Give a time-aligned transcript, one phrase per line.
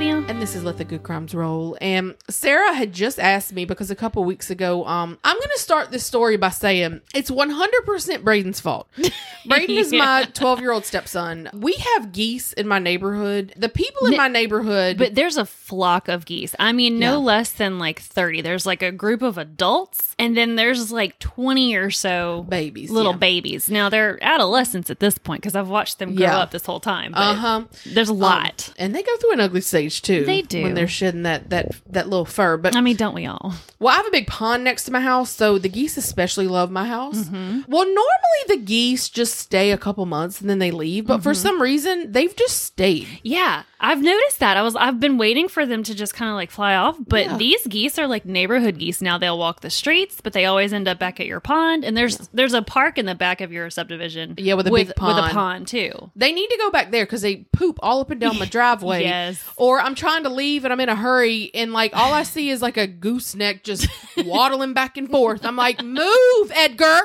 [0.00, 0.24] Olivia.
[0.30, 1.76] And this is Let the Good Crimes Roll.
[1.78, 5.58] And Sarah had just asked me because a couple weeks ago, um, I'm going to
[5.58, 8.88] start this story by saying it's 100% Braden's fault.
[9.46, 11.50] Braden is my 12 year old stepson.
[11.52, 13.52] We have geese in my neighborhood.
[13.58, 14.96] The people in my neighborhood.
[14.96, 16.54] But there's a flock of geese.
[16.58, 17.16] I mean, no Yeah.
[17.16, 18.40] less than like 30.
[18.40, 23.12] There's like a group of adults, and then there's like 20 or so Babies, little
[23.12, 23.18] yeah.
[23.18, 23.68] babies.
[23.68, 26.38] Now they're adolescents at this point because I've watched them grow Yeah.
[26.38, 27.12] up this whole time.
[27.14, 27.64] Uh huh.
[27.84, 28.72] there's a lot.
[28.78, 30.24] and they go through an ugly stage too.
[30.24, 30.62] They do.
[30.62, 32.56] when they're shedding that that that little fur.
[32.56, 33.54] But I mean, don't we all?
[33.78, 36.70] Well, I have a big pond next to my house, so the geese especially love
[36.70, 37.16] my house.
[37.24, 37.62] Mm-hmm.
[37.68, 41.22] Well, normally the geese just stay a couple months and then they leave, but Mm-hmm.
[41.22, 43.08] for some reason they've just stayed.
[43.22, 44.56] Yeah, I've noticed that.
[44.56, 47.24] I was I've been waiting for them to just kind of like fly off, but
[47.26, 47.36] Yeah.
[47.38, 49.16] these geese are like neighborhood geese now.
[49.16, 51.84] They'll walk the streets, but they always end up back at your pond.
[51.84, 54.34] And there's there's a park in the back of your subdivision.
[54.36, 55.32] Yeah, with a with, big with a pond.
[55.32, 56.10] pond too.
[56.14, 59.02] They need to go back there because they poop all up and down my driveway.
[59.04, 59.42] Yes.
[59.56, 62.50] Or I'm trying to leave and I'm in a hurry and like all I see
[62.50, 63.88] is like a gooseneck just
[64.18, 65.44] waddling back and forth.
[65.46, 66.98] I'm like, move, Edgar.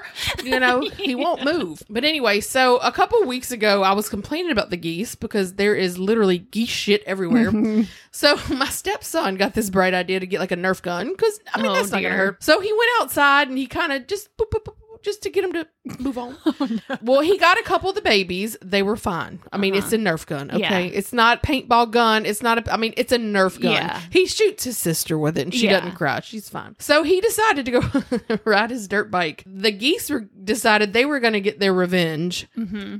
[0.43, 1.83] You know, he won't move.
[1.89, 5.73] But anyway, so a couple weeks ago I was complaining about the geese because there
[5.75, 7.51] is literally geese shit everywhere.
[8.11, 11.61] so my stepson got this bright idea to get like a Nerf gun because I
[11.61, 12.43] mean Oh, that's not gonna hurt.
[12.43, 15.43] So he went outside and he kind of just boop, boop, boop, just to get
[15.43, 15.67] him to
[15.99, 16.37] move on.
[16.45, 18.57] Oh, Well, he got a couple of the babies.
[18.61, 19.39] They were fine.
[19.51, 20.49] I mean, it's a Nerf gun.
[20.51, 20.75] Okay, Uh-huh.
[20.77, 20.79] Yeah.
[20.99, 22.25] it's not paintball gun.
[22.25, 22.73] It's not a.
[22.73, 23.73] I mean, it's a Nerf gun.
[23.73, 24.01] Yeah.
[24.09, 25.79] He shoots his sister with it, and she Yeah.
[25.79, 26.19] doesn't cry.
[26.21, 26.75] She's fine.
[26.79, 29.43] So he decided to go ride his dirt bike.
[29.45, 32.47] The geese were decided they were going to get their revenge.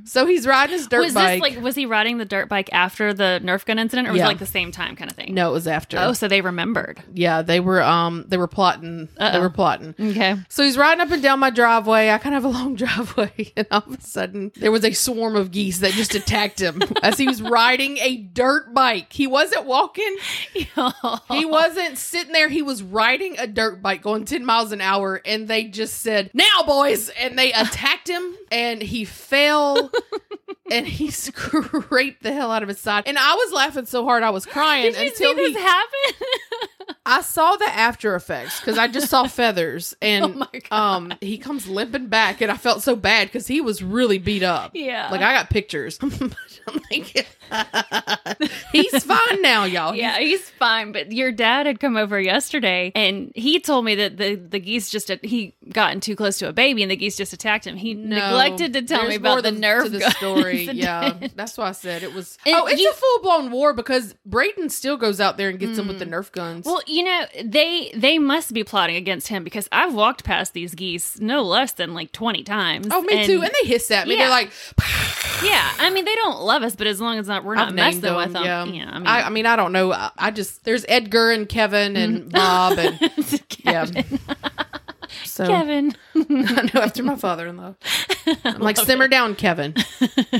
[0.06, 1.04] So he's riding his dirt Mm-hmm.
[1.06, 1.42] was bike.
[1.44, 4.22] this like was he riding the dirt bike after the Nerf gun incident, or was
[4.22, 5.34] it like the same time kind of thing?
[5.34, 5.98] no, it was after.
[6.00, 7.02] Oh, so they remembered.
[7.14, 7.82] yeah, they were.
[7.82, 9.08] Um, they were plotting.
[9.18, 9.42] They Uh-oh.
[9.42, 9.96] were plotting.
[10.00, 10.36] Okay.
[10.50, 12.10] So he's riding up and down my driveway.
[12.10, 14.94] I kind of have a long driveway, and all of a sudden there was a
[14.94, 19.14] swarm of geese that just attacked him as he was riding a dirt bike.
[19.14, 20.18] He wasn't walking.
[21.30, 22.50] He wasn't sitting there.
[22.50, 26.30] He was riding a dirt bike going 10 miles an hour, and they just said,
[26.34, 27.10] Now, boys!
[27.10, 29.92] And they attacked him, and he fell.
[30.72, 34.24] And he scraped the hell out of his side, and I was laughing so hard
[34.24, 35.62] I was crying Did you until see this he.
[35.62, 36.00] happen?
[37.08, 40.76] I saw the after effects because I just saw feathers, and Oh my God.
[40.96, 44.42] um, he comes limping back, and I felt so bad because he was really beat
[44.42, 44.72] up.
[44.74, 45.10] Yeah.
[45.12, 46.00] like I got pictures.
[46.02, 47.28] I'm like,
[48.72, 49.94] he's fine now, y'all.
[49.94, 50.92] Yeah, he's fine.
[50.94, 54.90] But your dad had come over yesterday, and he told me that the the geese
[54.90, 57.76] just he gotten too close to a baby, and the geese just attacked him.
[57.78, 60.55] He No, neglected to tell me about the nerve to the gun story.
[60.56, 61.34] Yeah, incident.
[61.36, 62.38] that's why I said it was.
[62.46, 65.60] And oh, it's you- a full blown war because Brayden still goes out there and
[65.60, 66.66] gets them with the Nerf guns.
[66.66, 66.72] Mm.
[66.72, 70.76] Well, you know they they must be plotting against him because I've walked past these
[70.76, 72.88] geese no less than like twenty times.
[72.92, 73.42] oh, me too.
[73.42, 74.16] And they hiss at me.
[74.16, 74.24] Yeah.
[74.24, 74.52] They're like,
[75.44, 78.02] yeah, I mean they don't love us, but as long as not we're not messing
[78.02, 78.16] them.
[78.16, 78.90] with them, yeah, yeah.
[78.92, 79.92] I mean, I, I mean, I don't know.
[79.92, 83.00] I, I just there's Edgar and Kevin and Bob and
[83.64, 83.86] yeah.
[85.36, 85.94] So Kevin.
[86.16, 87.76] I know after my father-in-law,
[88.46, 89.76] I'm like, simmer down, Kevin.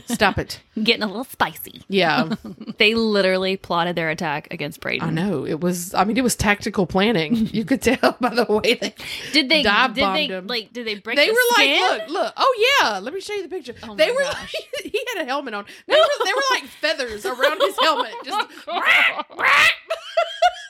[0.06, 0.62] Stop it.
[0.84, 1.84] getting a little spicy.
[1.90, 2.30] Yeah,
[2.78, 5.06] They literally plotted their attack against Braden.
[5.06, 5.46] I know.
[5.46, 5.94] It was.
[5.94, 7.36] I mean, it was tactical planning.
[7.36, 8.96] You could tell by the way they
[9.34, 9.64] Did they?
[9.64, 10.48] dive did they him.
[10.48, 10.72] like?
[10.72, 11.18] Did they break?
[11.18, 11.82] They the were skin?
[11.82, 12.34] like, look, look.
[12.38, 13.76] Oh yeah, let me show you the picture.
[13.84, 14.56] Oh they were gosh.
[14.82, 15.66] like, he had a helmet on.
[15.88, 18.14] They were, they were like feathers around his helmet.
[18.24, 18.48] Just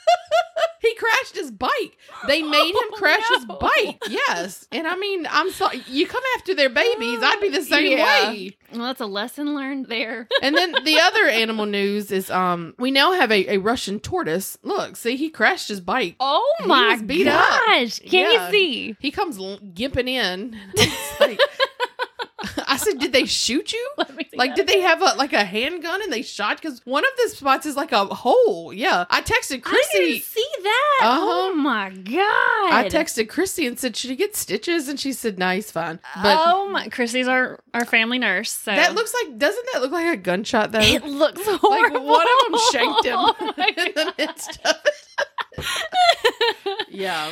[0.81, 1.97] he crashed his bike.
[2.27, 4.01] They made him Oh, crash his bike.
[4.09, 5.81] Yes, and I mean, I'm sorry.
[5.87, 8.29] You come after their babies, I'd be the same Yeah.
[8.29, 8.57] way.
[8.71, 10.27] Well, that's a lesson learned there.
[10.41, 14.57] And then the other animal news is, um, we now have a, a Russian tortoise.
[14.63, 16.15] Look, see, he crashed his bike.
[16.19, 17.47] Oh my was beat up.
[17.67, 17.99] gosh!
[17.99, 18.45] Can Yeah.
[18.47, 18.95] you see?
[18.99, 20.57] He comes l- gimping in.
[20.73, 21.54] It's like- I
[22.85, 23.89] said, did they shoot you?
[23.97, 26.61] Let me see Like, did they have a like a handgun and they shot?
[26.61, 28.73] Because one of the spots is like a hole.
[28.73, 29.97] Yeah, I texted I Chrissy.
[29.99, 30.99] didn't see that.
[31.03, 31.19] Uh-huh.
[31.21, 32.73] Oh my god!
[32.73, 34.87] I texted Chrissy and said, should he get stitches?
[34.87, 35.99] And she said, no, he's fine.
[36.21, 36.87] But oh my!
[36.89, 38.51] Chrissy's our our family nurse.
[38.51, 40.79] So that looks like doesn't that look like a gunshot though?
[40.79, 41.61] It looks like
[41.93, 45.65] one of them shanked him Oh in the midst of it.
[46.89, 47.31] yeah.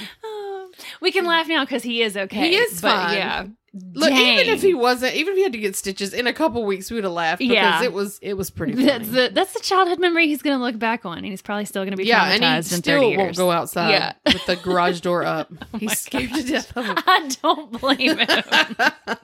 [1.02, 2.50] We can laugh now because he is okay.
[2.50, 3.18] He is but fine.
[3.18, 3.46] Yeah.
[3.94, 6.64] Look, even if he wasn't, even if he had to get stitches in a couple
[6.64, 7.82] weeks, we would have laughed because Yeah.
[7.84, 8.86] it was it was pretty funny.
[8.86, 11.84] That's the that's the childhood memory he's gonna look back on, and he's probably still
[11.84, 13.18] gonna be yeah, and he still years.
[13.18, 13.38] won't years.
[13.38, 14.14] go outside Yeah.
[14.28, 15.52] with the garage door up.
[15.74, 17.00] my He's scared to death of it.
[17.08, 18.28] I don't blame him.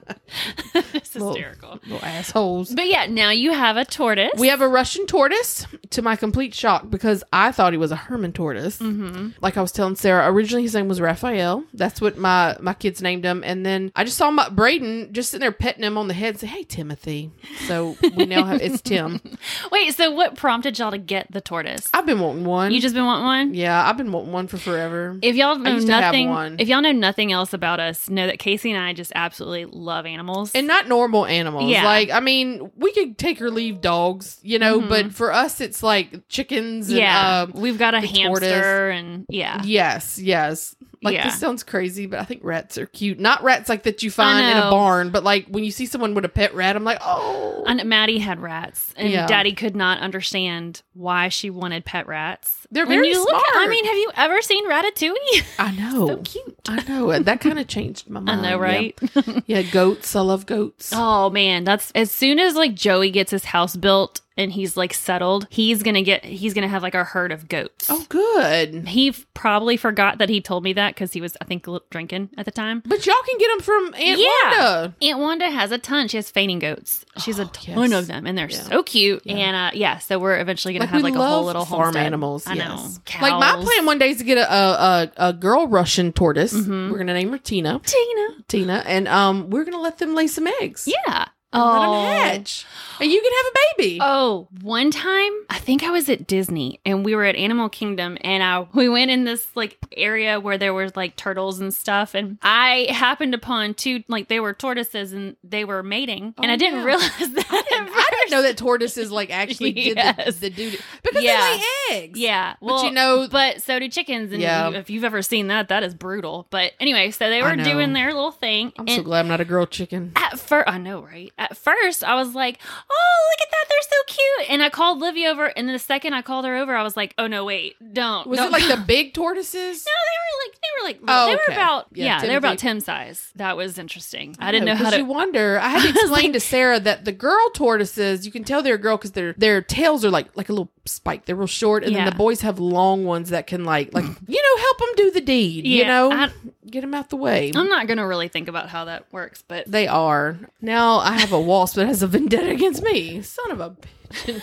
[0.92, 1.78] this Little- hysterical.
[1.86, 2.74] Little assholes.
[2.74, 4.32] But yeah, now you have a tortoise.
[4.38, 7.96] We have a Russian tortoise to my complete shock because I thought he was a
[7.96, 8.78] Hermann tortoise.
[8.78, 9.28] Mm-hmm.
[9.40, 11.64] Like I was telling Sarah, originally his name was Raphael.
[11.74, 13.42] That's what my my kids named him.
[13.44, 16.30] And then I just saw my Braden just sitting there petting him on the head
[16.30, 17.30] and say, Hey Timothy.
[17.66, 19.20] So we now have it's Tim.
[19.72, 21.88] Wait, so what prompted y'all to get the tortoise?
[21.92, 22.72] I've been wanting one.
[22.72, 23.54] You just been wanting one?
[23.54, 25.18] yeah, I've been wanting one for forever.
[25.22, 28.26] If y'all know used to have nothing, if y'all know nothing else about us, know
[28.26, 30.52] that Casey and I just absolutely love animals.
[30.54, 31.70] and not normal animals.
[31.70, 31.84] Yeah.
[31.84, 35.82] Like, I mean, we could take or leave dogs, you know, but for us, it's
[35.82, 36.88] like chickens.
[36.88, 36.98] And, Mm-hmm.
[36.98, 38.94] yeah, um, we've got a hamster, tortoise.
[38.94, 40.74] and yeah, Yes, yes.
[41.02, 41.24] Like Yeah.
[41.24, 43.18] this sounds crazy, but I think rats are cute.
[43.18, 46.12] Not rats like that you find in a barn, but like when you see someone
[46.14, 47.64] with a pet rat, I'm like, oh.
[47.66, 49.26] And Maddie had rats, and Yeah.
[49.26, 52.66] Daddy could not understand why she wanted pet rats.
[52.70, 55.42] They're When very you look at- I mean, have you ever seen Ratatouille?
[55.58, 56.06] I know.
[56.08, 56.56] so cute.
[56.68, 57.18] I know.
[57.18, 58.40] That kind of changed my mind.
[58.46, 58.62] I know, yeah.
[58.62, 58.98] right?
[59.46, 59.62] Yeah.
[59.62, 60.14] goats.
[60.14, 60.92] I love goats.
[60.94, 64.92] Oh man, that's as soon as like Joey gets his house built and he's like
[64.94, 67.86] settled, he's gonna get he's gonna have like a herd of goats.
[67.88, 68.88] Oh, good.
[68.88, 71.82] He f- probably forgot that he told me that because he was, I think, l-
[71.90, 72.82] drinking at the time.
[72.86, 74.26] But y'all can get them from Aunt Yeah.
[74.50, 74.94] Wanda.
[75.02, 76.08] Aunt Wanda has a ton.
[76.08, 77.04] She has fainting goats.
[77.18, 78.00] She's a Oh, ton yes.
[78.00, 78.62] of them, and they're Yeah.
[78.62, 79.22] so cute.
[79.24, 79.34] Yeah.
[79.36, 82.06] And uh, yeah, so we're eventually gonna Like have like a whole little farm homestead.
[82.06, 82.46] animals.
[82.46, 82.68] I yes.
[82.68, 83.20] know.
[83.22, 86.54] Like my plan one day is to get a a, a, a girl Russian tortoise.
[86.54, 86.90] Mhm.
[86.90, 87.80] We're gonna name her Tina.
[87.84, 88.26] Tina.
[88.48, 90.88] Tina, and um, we're gonna let them lay some eggs.
[91.06, 91.26] Yeah.
[91.52, 92.02] And let 'em Oh.
[92.02, 92.64] hatch,
[93.00, 93.98] and you can have a baby.
[94.00, 98.16] Oh, one time I think I was at Disney and we were at Animal Kingdom
[98.20, 102.14] and I we went in this like area where there was like turtles and stuff
[102.14, 106.52] and I happened upon two like they were tortoises and they were mating and Oh,
[106.52, 106.84] I didn't yeah.
[106.84, 107.46] realize that.
[107.50, 110.36] I didn't, I didn't know that tortoises like actually did Yes.
[110.36, 111.58] the, the duty because Yeah.
[111.90, 112.18] they lay eggs.
[112.18, 114.70] Yeah, But well, you know- but so do chickens, and Yeah.
[114.70, 116.46] if you've ever seen that, that is brutal.
[116.50, 119.44] But anyway, so they were doing their little thing, I'm so glad I'm not a
[119.44, 120.12] girl chicken.
[120.16, 121.32] at first, I know, right?
[121.38, 122.58] At first, I was like,
[122.90, 125.78] "Oh, look at that, they're so cute," and I called Livy over, and then the
[125.78, 128.52] second I called her over, I was like, "Oh no, wait, don't." Was don't it
[128.52, 129.84] like the big tortoises?
[129.86, 131.52] No, they were like they were like Oh, they were okay.
[131.54, 132.58] about Yeah, yeah, they were about.
[132.58, 133.30] Tim size.
[133.36, 134.36] That was interesting.
[134.38, 134.98] I, didn't know how 'cause to.
[134.98, 135.58] You wonder.
[135.60, 138.74] I had to explain like- to Sarah that the girl tortoises, you can tell they're
[138.74, 141.24] a girl because their their tails are like like a little spike.
[141.26, 142.04] They're real short, and Yeah.
[142.04, 145.10] then the boys have long ones that can like like you know help them do
[145.12, 145.66] the deed.
[145.66, 146.30] you know, I-
[146.70, 147.50] get them out the way.
[147.54, 150.38] I'm not gonna really think about how that works, but They are.
[150.60, 153.22] Now I have a wasp that has a vendetta against me.
[153.22, 153.70] Son of a
[154.12, 154.40] bitch.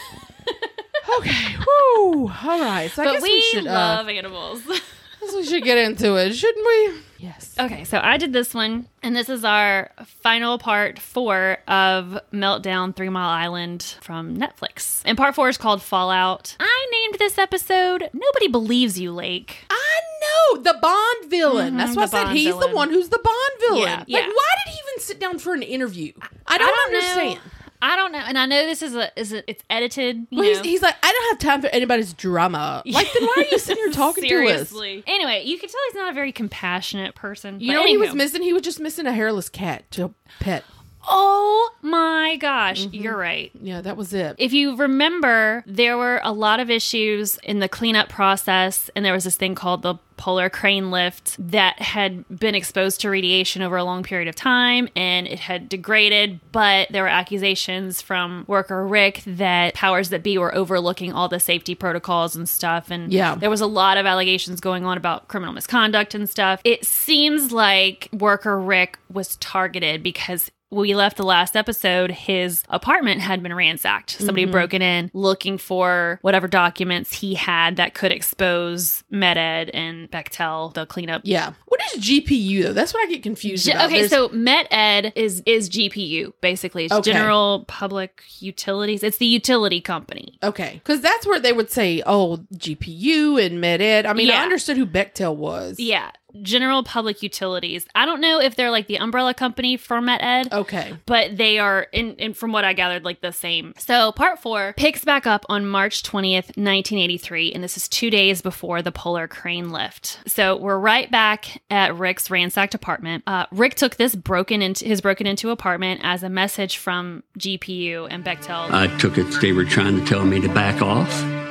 [1.20, 1.56] okay.
[1.60, 2.30] Woo.
[2.30, 2.90] All right.
[2.92, 4.62] So I but guess we, we, should uh, love animals.
[5.22, 6.94] we should get into it, shouldn't we?
[7.20, 7.56] Yes.
[7.60, 12.96] Okay, so I did this one, and this is our final part four of Meltdown
[12.96, 15.02] Three Mile Island from Netflix.
[15.04, 16.56] And part four is called Fallout.
[16.60, 19.66] I named this episode Nobody Believes You, Lake.
[19.70, 21.74] I know the Bond villain.
[21.74, 22.70] Mhm, That's why I said Bond he's villain.
[22.70, 23.82] the one who's the Bond villain.
[23.82, 24.20] Yeah, Like, yeah.
[24.28, 26.12] why did he even sit down for an interview?
[26.46, 26.98] I don't, know.
[26.98, 27.40] understand.
[27.82, 30.28] I don't know, and I know this is a is it it's edited.
[30.30, 30.64] You Well, he's, know.
[30.64, 32.82] he's like, I don't have time for anybody's drama.
[32.98, 34.70] Like, then why are you sitting here talking to us?
[34.70, 35.04] Seriously.
[35.06, 37.60] Anyway, you can tell he's not a very compassionate person.
[37.60, 38.42] You know what he was missing?
[38.42, 40.64] He was just missing a hairless cat to pet.
[41.08, 42.96] Oh my gosh, Mm-hmm.
[42.96, 43.52] you're right.
[43.62, 44.36] Yeah, that was it.
[44.38, 49.14] If you remember, there were a lot of issues in the cleanup process, and there
[49.14, 53.78] was this thing called the polar crane lift that had been exposed to radiation over
[53.78, 56.40] a long period of time and it had degraded.
[56.52, 61.40] But there were accusations from worker Rick that powers that be were overlooking all the
[61.40, 62.90] safety protocols and stuff.
[62.90, 63.36] And Yeah.
[63.36, 66.62] there was a lot of allegations going on about criminal misconduct and stuff.
[66.64, 73.22] It seems like worker Rick was targeted because we left the last episode, his apartment
[73.22, 74.12] had been ransacked.
[74.12, 74.52] Somebody Mm-hmm.
[74.52, 80.86] broken in looking for whatever documents he had that could expose MetEd and Bechtel, the
[80.86, 81.22] cleanup.
[81.24, 81.54] Yeah.
[81.68, 82.74] What is GPU though?
[82.74, 83.86] That's what I get confused about.
[83.86, 86.86] okay, There's- so MetEd is is GPU basically.
[86.86, 87.14] It's Okay.
[87.14, 89.04] General Public Utilities.
[89.04, 90.38] It's the utility company.
[90.44, 94.78] Okay, because that's where they would say, "Oh, GPU and MetEd." I mean, I understood
[94.78, 95.80] who Bechtel was.
[95.80, 97.86] Yeah, General Public Utilities.
[97.96, 100.52] I don't know if they're like the umbrella company for MetEd.
[100.52, 100.94] Okay.
[101.06, 104.74] but they are in, in from what i gathered like the same so part four
[104.78, 109.28] picks back up on march 20th 1983 and this is two days before the polar
[109.28, 114.62] crane lift so we're right back at rick's ransacked apartment uh, rick took this broken
[114.62, 119.26] into his broken into apartment as a message from gpu and bechtel I took it
[119.42, 121.47] they were trying to tell me to back off.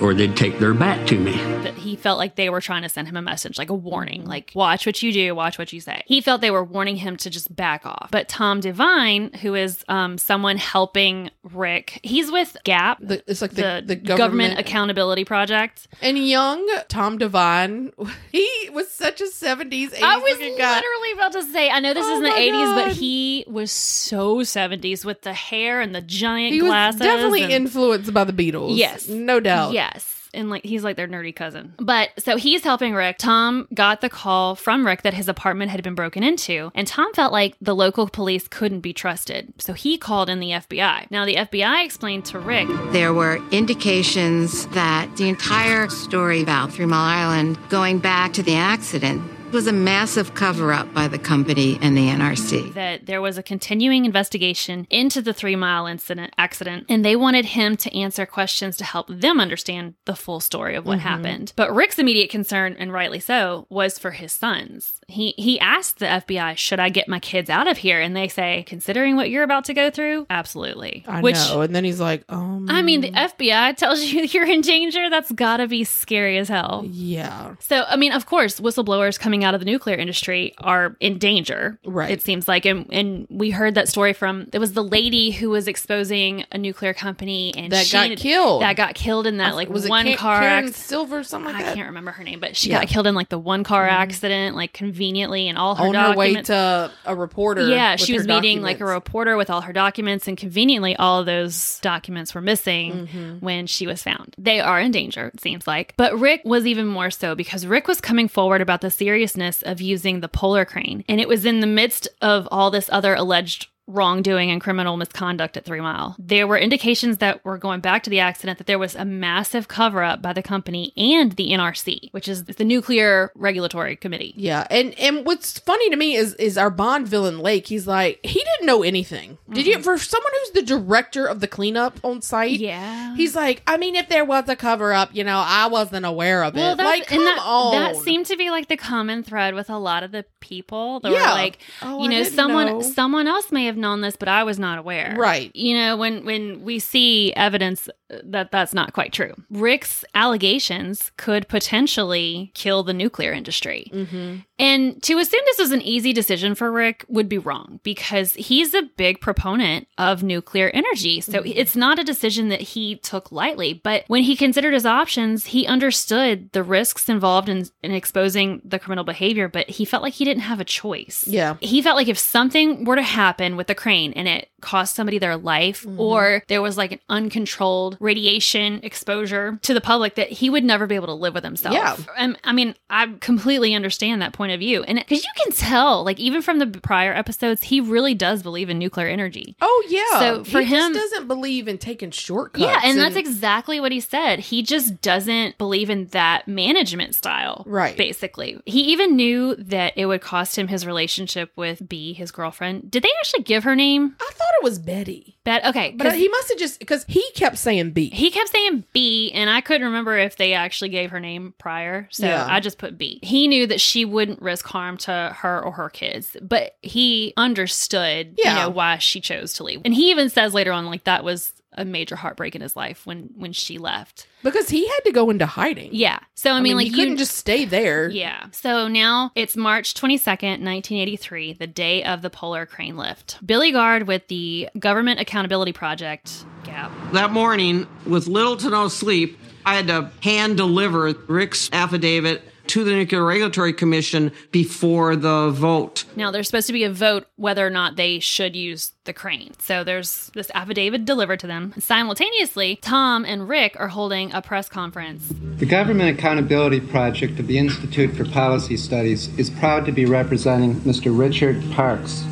[0.00, 1.32] Or they'd take their bat to me.
[1.62, 4.24] That he felt like they were trying to send him a message, like a warning,
[4.24, 6.02] like watch what you do, watch what you say.
[6.06, 8.08] He felt they were warning him to just back off.
[8.10, 13.52] But Tom Devine, who is um, someone helping Rick, he's with GAP, The, it's like
[13.52, 15.88] the, the, the, government, government, accountability project.
[16.02, 17.92] and young Tom Devine.
[18.32, 20.74] He was such a 70s, 80s I was looking guy.
[20.76, 23.44] literally about to say, I know this Oh is in the my 80s, but he
[23.48, 27.00] was so 70s with the hair and the giant He was glasses.
[27.00, 28.76] definitely and- influenced by the Beatles.
[28.76, 29.08] Yes.
[29.08, 29.72] No doubt.
[29.92, 30.28] Yes.
[30.34, 31.74] And like he's like their nerdy cousin.
[31.78, 33.18] But so he's helping Rick.
[33.18, 36.70] Tom got the call from Rick that his apartment had been broken into.
[36.74, 39.54] And Tom felt like the local police couldn't be trusted.
[39.58, 41.10] So he called in the FBI.
[41.10, 46.86] Now the FBI explained to Rick There were indications that the entire story about Three
[46.86, 49.22] Mile Island, going back to the accident,
[49.52, 52.74] was a massive cover up by the company and the NRC.
[52.74, 57.44] that there was a continuing investigation into the three mile incident accident and they wanted
[57.46, 61.52] him to answer questions to help them understand the full story of what happened.
[61.56, 65.00] But rick's immediate concern and rightly so was for his sons.
[65.08, 68.00] He he asked the fbi should i get my kids out of here?
[68.00, 71.04] And they say considering what you're about to go through absolutely.
[71.06, 71.60] I which know.
[71.62, 75.08] And then he's like, um, i mean the fbi tells you you're in danger.
[75.08, 76.84] That's gotta be scary as hell.
[76.86, 77.54] Yeah.
[77.60, 81.78] so, I mean, of course, whistleblowers coming out of the nuclear industry are in danger.
[81.84, 82.10] Right.
[82.10, 85.50] It seems like, and and we heard that story from it was the lady who
[85.50, 88.62] was exposing a nuclear company and That she got ended- killed.
[88.62, 90.74] That got killed in that like was it one car Karen accident.
[90.76, 92.80] Silver, something like I can't remember her name, but she Yeah.
[92.80, 96.14] got killed in like the one car accident, like conveniently, and all her On her
[96.16, 96.48] way documents.
[96.48, 97.68] to a reporter.
[97.68, 101.26] Yeah, she was meeting like a reporter with all her documents, and conveniently, all of
[101.26, 102.76] those documents were missing
[103.06, 103.44] Mm-hmm.
[103.44, 104.34] when she was found.
[104.38, 105.94] They are in danger, it seems like.
[105.96, 108.90] But Rick was even more so because Rick was coming forward about the
[109.26, 112.88] seriousness of using the polar crane, and it was in the midst of all this
[112.92, 116.16] other alleged wrongdoing and criminal misconduct at Three Mile.
[116.18, 119.68] There were indications that were going back to the accident that there was a massive
[119.68, 124.32] cover up by the company and the NRC, which is the Nuclear Regulatory Committee.
[124.36, 127.66] Yeah, and and what's funny to me is is our Bond villain Lake.
[127.68, 129.38] He's like he didn't know anything.
[129.52, 129.80] Did you?
[129.82, 133.14] For someone who's the director of the cleanup on site, Yeah.
[133.14, 136.42] he's like, I mean, if there was a cover up, you know, I wasn't aware
[136.42, 136.58] of it.
[136.60, 137.72] Well, that's, like, come that, on.
[137.74, 141.00] that seemed to be like the common thread with a lot of the people.
[141.00, 141.18] That Yeah.
[141.28, 142.80] were like, Oh, you know, someone know.
[142.82, 145.14] someone else may have known this, but I was not aware.
[145.16, 145.54] Right.
[145.54, 147.88] You know, when when we see evidence
[148.22, 153.90] that that's not quite true, Rick's allegations could potentially kill the nuclear industry.
[153.92, 154.36] Mm-hmm.
[154.58, 158.74] And to assume this was an easy decision for Rick would be wrong because he's
[158.74, 161.20] a big proponent of nuclear energy.
[161.20, 161.52] So Mm-hmm.
[161.54, 163.74] it's not a decision that he took lightly.
[163.74, 168.78] But when he considered his options, he understood the risks involved in, in exposing the
[168.78, 171.24] criminal behavior, but he felt like he didn't have a choice.
[171.26, 171.56] Yeah.
[171.60, 175.18] He felt like if something were to happen with the crane and it cost somebody
[175.18, 176.00] their life Mm-hmm.
[176.00, 180.86] or there was like an uncontrolled radiation exposure to the public that he would never
[180.86, 181.74] be able to live with himself.
[181.74, 181.96] Yeah.
[182.16, 184.82] Um, I mean, I completely understand that point of view.
[184.82, 188.70] And because you can tell, like, even from the prior episodes, he really does believe
[188.70, 189.54] in nuclear energy.
[189.60, 190.18] Oh yeah.
[190.18, 192.62] So for he just him- doesn't believe in taking shortcuts.
[192.64, 194.38] yeah, and that's exactly what he said.
[194.40, 197.64] He just doesn't believe in that management style.
[197.66, 197.96] Right.
[197.96, 198.60] Basically.
[198.64, 202.90] He even knew that it would cost him his relationship with B, his girlfriend.
[202.90, 204.14] Did they actually give her name?
[204.20, 205.92] I thought it was Betty, Bet okay.
[205.96, 208.10] but uh, 'cause he must have just because he kept saying B.
[208.10, 212.08] he kept saying B, and I couldn't remember if they actually gave her name prior.
[212.10, 212.46] So Yeah.
[212.48, 213.20] I just put B.
[213.22, 218.34] He knew that she wouldn't risk harm to her or her kids, but he understood,
[218.38, 218.50] Yeah.
[218.56, 219.82] you know, why she chose to leave.
[219.84, 223.06] And he even says later on, like, that was a major heartbreak in his life
[223.06, 224.26] when when she left.
[224.42, 225.90] because he had to go into hiding.
[225.92, 226.18] Yeah.
[226.34, 228.08] So I, mean, like he you couldn't just stay there.
[228.08, 228.46] Yeah.
[228.52, 233.38] So now it's March 22nd, 1983, the day of the polar crane lift.
[233.44, 239.38] Billie Garde with the Government Accountability Project, GAP, That morning, with little to no sleep,
[239.64, 246.04] I had to hand deliver Rick's affidavit to the Nuclear Regulatory Commission before the vote.
[246.16, 249.52] Now, there's supposed to be a vote whether or not they should use the crane.
[249.58, 251.74] So there's this affidavit delivered to them.
[251.78, 255.32] Simultaneously, Tom and Rick are holding a press conference.
[255.58, 260.74] The Government Accountability Project of the Institute for Policy Studies is proud to be representing
[260.80, 261.16] Mr.
[261.16, 262.24] Richard Parks.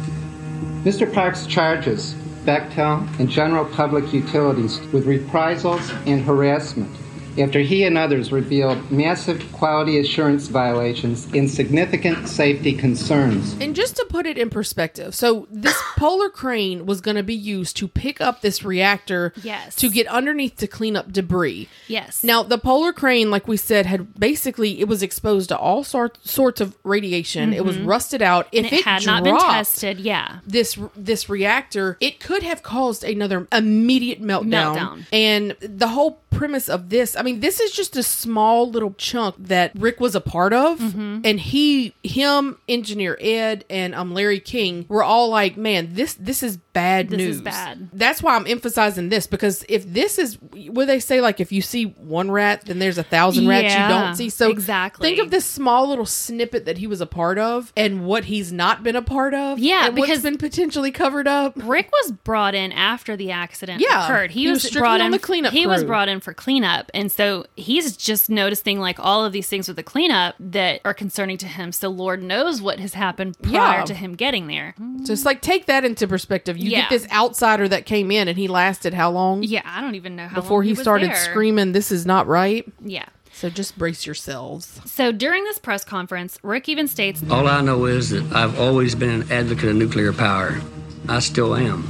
[0.83, 1.13] Mr.
[1.13, 2.15] Parks charges
[2.45, 6.95] Bechtel and General Public Utilities with reprisals and harassment
[7.39, 13.55] after he and others revealed massive quality assurance violations and significant safety concerns.
[13.61, 17.35] And just to put it in perspective, so this polar crane was going to be
[17.35, 19.75] used to pick up this reactor Yes.
[19.77, 21.69] to get underneath to clean up debris.
[21.89, 22.25] Yes.
[22.25, 26.19] Now, the polar crane, like we said, had basically it was exposed to all sort,
[26.27, 27.53] sorts of radiation.
[27.53, 28.49] It was rusted out.
[28.53, 28.75] If Mm-hmm.
[28.75, 30.01] and it, had not been dropped tested.
[30.01, 30.39] Yeah.
[30.47, 34.77] This this reactor, it could have caused another immediate meltdown.
[34.77, 35.07] Meltdown.
[35.13, 37.17] And the whole premise of this.
[37.17, 40.79] I mean, this is just a small little chunk that Rick was a part of,
[40.79, 41.21] Mm-hmm.
[41.25, 46.43] and he, him, engineer Ed, and um Larry King were all like, "Man, this this
[46.43, 47.37] is bad This news.
[47.37, 47.89] is bad.
[47.93, 50.39] That's why I'm emphasizing this because if this is
[50.71, 53.89] what they say, like if you see one rat, then there's a thousand rats you
[53.89, 54.29] don't see.
[54.29, 55.09] So exactly.
[55.09, 58.53] think of this small little snippet that he was a part of, and what he's
[58.53, 59.59] not been a part of.
[59.61, 61.53] Yeah, and what's because- been potentially covered up.
[61.57, 64.33] Rick was brought in after the accident Yeah, occurred.
[64.33, 67.13] He, he was, was brought in the cleanup He was brought in for cleanup, and
[67.13, 71.37] so he's just noticing like all of these things with the cleanup that are concerning
[71.39, 71.71] to him.
[71.71, 73.85] So Lord knows what has happened prior Yeah.
[73.85, 74.75] to him getting there.
[75.05, 76.57] Just like take that into perspective.
[76.59, 76.81] You Yeah.
[76.81, 80.17] get this outsider that came in, and he lasted how long Yeah, I don't even
[80.17, 81.17] know how before long he, was started there.
[81.17, 83.05] screaming, "This is not right." Yeah.
[83.33, 84.81] So just brace yourselves.
[84.87, 88.95] So during this press conference, Rick even states All I know is that I've always
[88.95, 90.61] been an advocate of nuclear power.
[91.09, 91.85] I still am.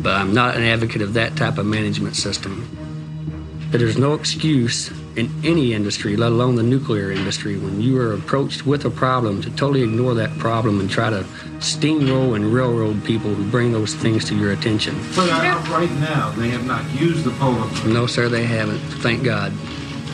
[0.00, 2.68] But I'm not an advocate of that type of management system.
[3.70, 8.14] That there's no excuse in any industry, let alone the nuclear industry, when you are
[8.14, 11.24] approached with a problem to totally ignore that problem and try to
[11.58, 14.94] steamroll and railroad people who bring those things to your attention.
[15.16, 15.30] But
[15.68, 17.68] right now, they have not used the polar.
[17.86, 18.78] No, sir, they haven't.
[19.02, 19.52] Thank God.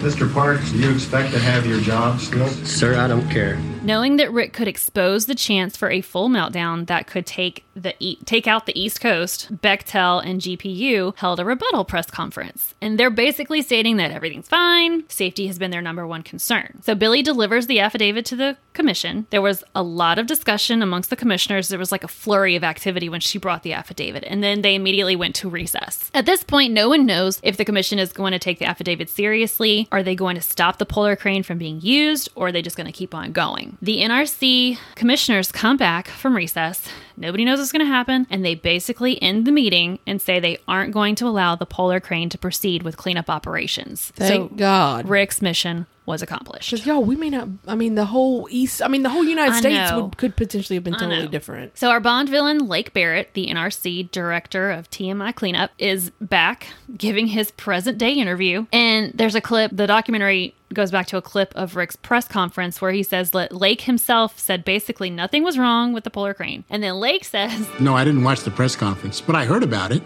[0.01, 0.33] Mr.
[0.33, 2.49] Parks, do you expect to have your job still?
[2.49, 3.61] Sir, I don't care.
[3.83, 7.95] Knowing that Rick could expose the chance for a full meltdown that could take the
[7.99, 12.97] e- take out the East Coast, Bechtel and GPU held a rebuttal press conference, and
[12.97, 15.09] they're basically stating that everything's fine.
[15.09, 16.79] Safety has been their number one concern.
[16.83, 19.27] So Billie delivers the affidavit to the commission.
[19.31, 21.67] There was a lot of discussion amongst the commissioners.
[21.67, 24.77] There was like a flurry of activity when she brought the affidavit, and then they
[24.77, 26.09] immediately went to recess.
[26.15, 29.11] At this point, no one knows if the commission is going to take the affidavit
[29.11, 29.89] seriously.
[29.91, 32.77] Are they going to stop the polar crane from being used, or are they just
[32.77, 33.72] going to keep on going?
[33.81, 36.89] The NRC commissioners come back from recess.
[37.17, 40.59] Nobody knows what's going to happen, and they basically end the meeting and say they
[40.69, 44.13] aren't going to allow the polar crane to proceed with cleanup operations.
[44.17, 45.09] Thank so God.
[45.09, 46.71] Rick's mission was accomplished.
[46.71, 47.49] Because y'all, we may not.
[47.67, 48.83] I mean, the whole East.
[48.83, 51.79] I mean, the whole United I States would, could potentially have been totally different.
[51.79, 57.29] So our Bond villain, Lake Barrett, the NRC director of TMI cleanup, is back giving
[57.29, 58.67] his present day interview.
[58.73, 62.81] And there's a clip, the documentary goes back to a clip of Rick's press conference
[62.81, 66.65] where he says that Lake himself said basically nothing was wrong with the polar crane.
[66.71, 69.93] And then Lake says, No, I didn't watch the press conference, but I heard about
[69.93, 70.03] it.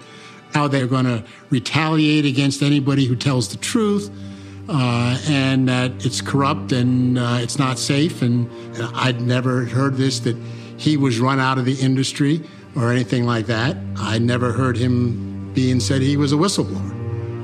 [0.53, 4.11] How they're going to retaliate against anybody who tells the truth,
[4.68, 8.23] uh, and that it's corrupt and uh, it's not safe.
[8.23, 8.50] And
[8.94, 10.36] I'd never heard this that
[10.76, 12.43] he was run out of the industry
[12.75, 13.76] or anything like that.
[13.97, 16.95] I never heard him being said he was a whistleblower.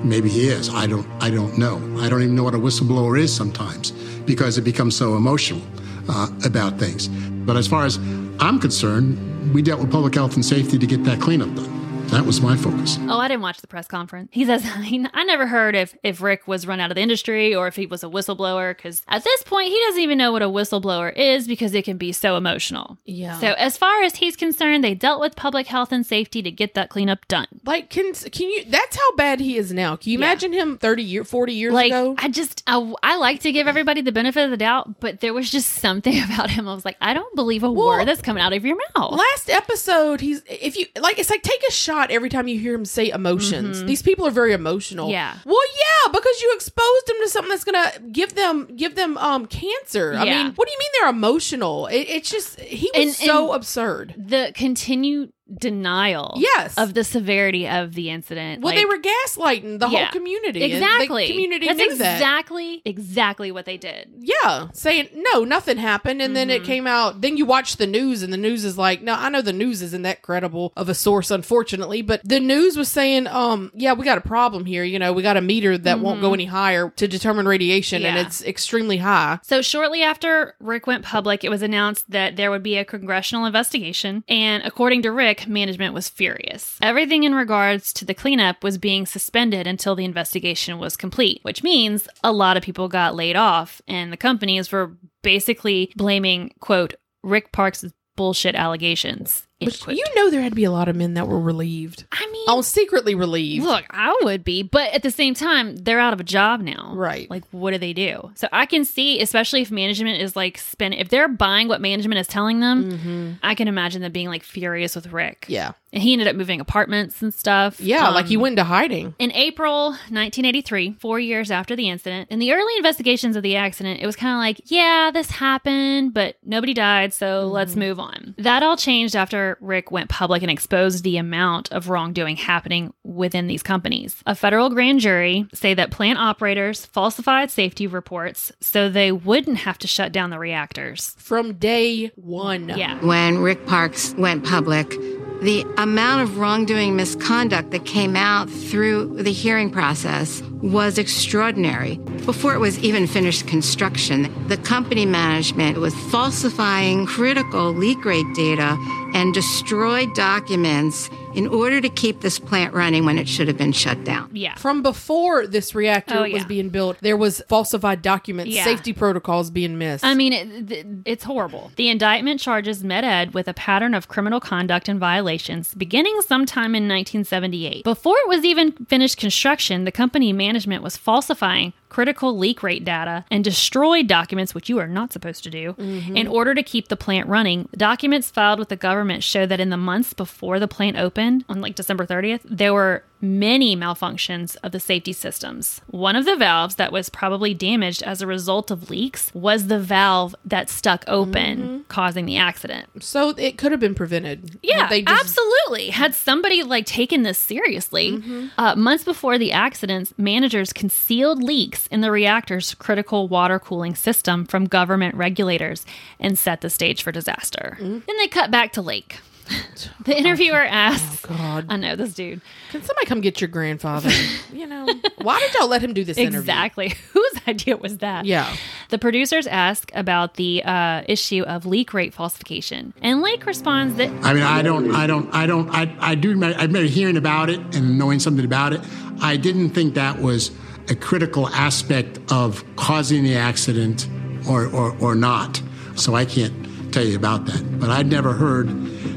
[0.05, 0.68] Maybe he is.
[0.68, 1.07] I don't.
[1.23, 1.77] I don't know.
[2.01, 3.92] I don't even know what a whistleblower is sometimes
[4.27, 5.62] because it becomes so emotional
[6.09, 7.09] uh, about things.
[7.09, 7.99] But as far as
[8.40, 11.82] I'm concerned, we dealt with public health and safety to get that cleanup done.
[12.12, 12.98] That was my focus.
[13.09, 14.29] Oh, I didn't watch the press conference.
[14.33, 17.66] He says, I never heard if, if Rick was run out of the industry or
[17.68, 20.46] if he was a whistleblower, because at this point, he doesn't even know what a
[20.46, 22.98] whistleblower is because it can be so emotional.
[23.07, 23.38] Yeah.
[23.40, 26.75] So, as far as he's concerned, they dealt with public health and safety to get
[26.75, 27.46] that cleanup done.
[27.64, 28.64] Like, can can you?
[28.66, 29.96] That's how bad he is now.
[29.96, 30.27] Can you Yeah.
[30.27, 32.14] imagine him thirty years, forty years Like, ago?
[32.18, 35.33] I just, I, I like to give everybody the benefit of the doubt, but there
[35.33, 36.68] was just something about him.
[36.68, 39.12] I was like, I don't believe a word that's coming out of your mouth.
[39.12, 42.75] Last episode, he's if you like, it's like take a shot every time you hear
[42.75, 43.85] him say emotions.
[43.85, 45.07] These people are very emotional.
[45.07, 45.12] Mm-hmm.
[45.12, 45.37] Yeah.
[45.45, 49.47] Well, yeah, because you exposed them to something that's gonna give them give them um
[49.47, 50.15] cancer.
[50.17, 51.87] I mean, what do you mean they're emotional?
[51.87, 54.15] It, it's just he was And- so and- absurd.
[54.17, 56.77] the continued denial Yes.
[56.77, 58.62] of the severity of the incident.
[58.62, 60.05] Well, Like, they were gaslighting the Yeah.
[60.05, 60.62] whole community.
[60.62, 61.27] Exactly.
[61.27, 62.15] The community That's knew that.
[62.15, 64.11] exactly, exactly what they did.
[64.19, 66.62] Yeah, saying no, nothing happened, and then Mm-hmm.
[66.62, 67.21] it came out.
[67.21, 69.83] Then you watch the news, and the news is like, no, I know the news
[69.83, 74.05] isn't that credible of a source, unfortunately, but the news was saying, um, yeah, we
[74.05, 74.85] got a problem here.
[74.85, 78.12] You know, we got a meter that won't go any higher to determine radiation, and
[78.12, 78.27] Mm-hmm.
[78.27, 79.38] It's extremely high.
[79.43, 83.47] So, shortly after Rick went public, it was announced that there would be a congressional
[83.47, 84.23] investigation.
[84.29, 86.78] And according to Rick, management was furious.
[86.83, 91.62] Everything in regards to the cleanup was being suspended until the investigation was complete, which
[91.62, 96.94] means a lot of people got laid off, and the companies were basically blaming, quote,
[97.22, 97.85] Rick Parks'
[98.16, 99.46] bullshit allegations.
[99.64, 102.05] But you know, there had to be a lot of men that were relieved.
[102.12, 103.64] I mean, Oh, secretly relieved.
[103.64, 106.92] Look, I would be, but at the same time, they're out of a job now.
[106.94, 107.31] Right.
[107.31, 108.31] Like, what do they do?
[108.35, 112.18] So I can see, especially if management is like spend, if they're buying what management
[112.20, 115.42] is telling them, I can imagine them being like furious with Rick.
[115.42, 115.53] Mm-hmm.
[115.53, 115.72] Yeah.
[115.92, 117.81] And he ended up moving apartments and stuff.
[117.81, 119.14] Yeah, like he Um, went into hiding.
[119.18, 124.00] in April 1983, four years after the incident, in the early investigations of the accident,
[124.00, 128.35] it was kind of like, yeah, this happened, but nobody died, so let's move on.
[128.38, 133.46] That all changed after Rick went public and exposed the amount of wrongdoing happening within
[133.46, 134.16] these companies.
[134.24, 139.76] A federal grand jury say that plant operators falsified safety reports so they wouldn't have
[139.78, 141.14] to shut down the reactors.
[141.18, 142.70] From day one.
[142.70, 142.98] Yeah.
[143.05, 144.94] When Rick Parks went public,
[145.42, 151.96] the amount of wrongdoing misconduct that came out through the hearing process was extraordinary.
[152.24, 158.76] Before it was even finished construction, the company management was falsifying critical leak rate data
[159.14, 163.73] and destroyed documents in order to keep this plant running when it should have been
[163.73, 164.31] shut down.
[164.33, 164.55] Yeah.
[164.57, 168.64] From before this reactor Oh, was being built, there was falsified documents, Yeah.
[168.64, 170.05] safety protocols being missed.
[170.05, 171.71] I mean, it, it's horrible.
[171.77, 176.88] The indictment charges MetEd with a pattern of criminal conduct and violations beginning sometime in
[176.88, 177.85] 1978.
[177.85, 183.22] Before it was even finished construction, the company management was falsifying critical leak rate data
[183.31, 186.16] and destroyed documents, which you are not supposed to do, mm-hmm.
[186.16, 187.68] in order to keep the plant running.
[187.76, 191.61] Documents filed with the government show that in the months before the plant opened, on
[191.61, 195.81] like December 30th, there were many malfunctions of the safety systems.
[195.87, 199.79] One of the valves that was probably damaged as a result of leaks was the
[199.79, 202.89] valve that stuck open, causing the accident.
[203.01, 204.59] so it could have been prevented.
[204.63, 205.91] Yeah, They just- absolutely.
[205.91, 208.47] Had somebody like taken this seriously, Mm-hmm.
[208.59, 214.45] uh, months before the accidents, managers concealed leaks in the reactor's critical water cooling system
[214.45, 215.87] from government regulators
[216.19, 217.77] and set the stage for disaster.
[217.81, 217.99] Mm-hmm.
[218.07, 219.21] Then they cut back to Lake.
[220.05, 221.66] The interviewer asks, Oh, God.
[221.68, 222.40] I know this dude.
[222.72, 224.11] Can somebody come get your grandfather?
[224.52, 226.40] you know, why did y'all let him do this interview?
[226.40, 226.88] Exactly.
[227.12, 228.24] Whose idea was that?
[228.24, 228.52] Yeah.
[228.88, 232.94] The producers ask about the uh, issue of leak rate falsification.
[233.00, 236.31] And Lake responds that I mean, I don't, I don't, I don't, I, I do,
[236.31, 238.81] I remember hearing about it and knowing something about it.
[239.20, 240.50] I didn't think that was
[240.88, 244.09] a critical aspect of causing the accident
[244.48, 245.62] or, or, or not.
[245.94, 247.81] So I can't tell you about that.
[247.81, 248.68] But I'd never heard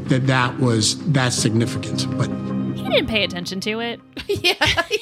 [0.09, 2.05] that that was that significant.
[2.17, 2.29] But
[2.75, 3.99] he didn't pay attention to it.
[4.27, 4.53] yeah,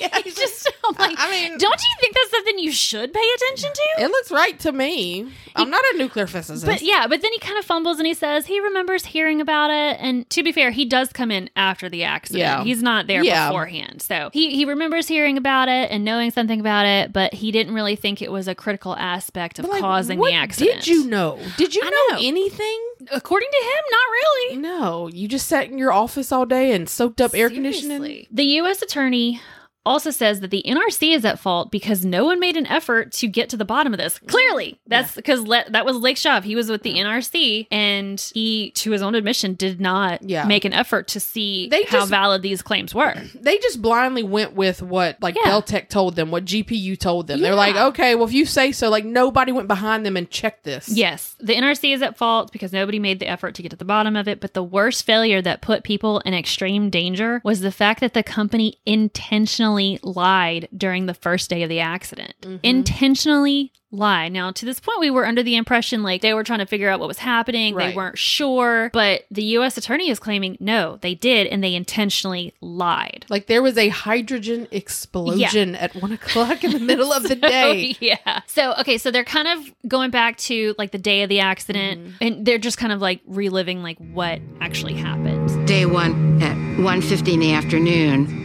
[0.02, 0.20] yeah.
[0.22, 3.72] He's just, I'm like, I mean- don't you think that's something you should pay attention
[3.74, 4.04] to?
[4.04, 5.32] It looks right to me.
[5.56, 6.66] I'm not a nuclear physicist.
[6.66, 9.70] But yeah, but then he kind of fumbles and he says he remembers hearing about
[9.70, 9.98] it.
[10.00, 12.40] And to be fair, he does come in after the accident.
[12.42, 12.64] Yeah.
[12.64, 13.48] He's not there Yeah.
[13.50, 14.02] beforehand.
[14.02, 17.74] So he, he remembers hearing about it and knowing something about it, but he didn't
[17.74, 20.80] really think it was a critical aspect of like, causing what the accident.
[20.80, 21.40] Did you know?
[21.58, 22.18] Did you know, know.
[22.22, 22.90] anything?
[23.12, 24.58] According to him, not really.
[24.58, 28.28] No, you just sat in your office all day and soaked up air conditioning.
[28.32, 28.82] The U.S.
[28.82, 29.42] attorney
[29.86, 33.28] also says that the NRC is at fault because no one made an effort to
[33.28, 34.20] get to the bottom of this.
[34.20, 36.44] Clearly, that's because le- that was Lake Shove.
[36.44, 40.46] He was with the NRC, and he, to his own admission, did not Yeah.
[40.46, 43.14] make an effort to see They how just- valid these claims were.
[43.44, 45.52] They just blindly went with what like Yeah.
[45.52, 47.42] Bechtel told them, what GPU told them.
[47.42, 50.64] They're like, okay, well, if you say so, like nobody went behind them and checked
[50.64, 50.88] this.
[50.88, 53.84] Yes, the NRC is at fault because nobody made the effort to get to the
[53.86, 54.40] bottom of it.
[54.40, 58.24] But the worst failure that put people in extreme danger was the fact that the
[58.24, 62.34] company intentionally lied during the first day of the accident.
[62.42, 62.58] Mm-hmm.
[62.64, 64.34] Intentionally lied.
[64.34, 66.90] Now, to this point, we were under the impression like they were trying to figure
[66.90, 67.76] out what was happening.
[67.76, 68.90] They weren't sure.
[68.92, 69.78] But the U.S.
[69.78, 73.26] attorney is claiming no, they did, and they intentionally lied.
[73.30, 77.96] Like there was a hydrogen explosion at one o'clock in the middle of the day.
[78.00, 78.42] yeah.
[78.48, 82.02] So okay, so they're kind of going back to like the day of the accident,
[82.02, 82.16] mm-hmm.
[82.20, 85.68] and they're just kind of like reliving like what actually happened.
[85.68, 88.43] Day one at 1.50 in the afternoon,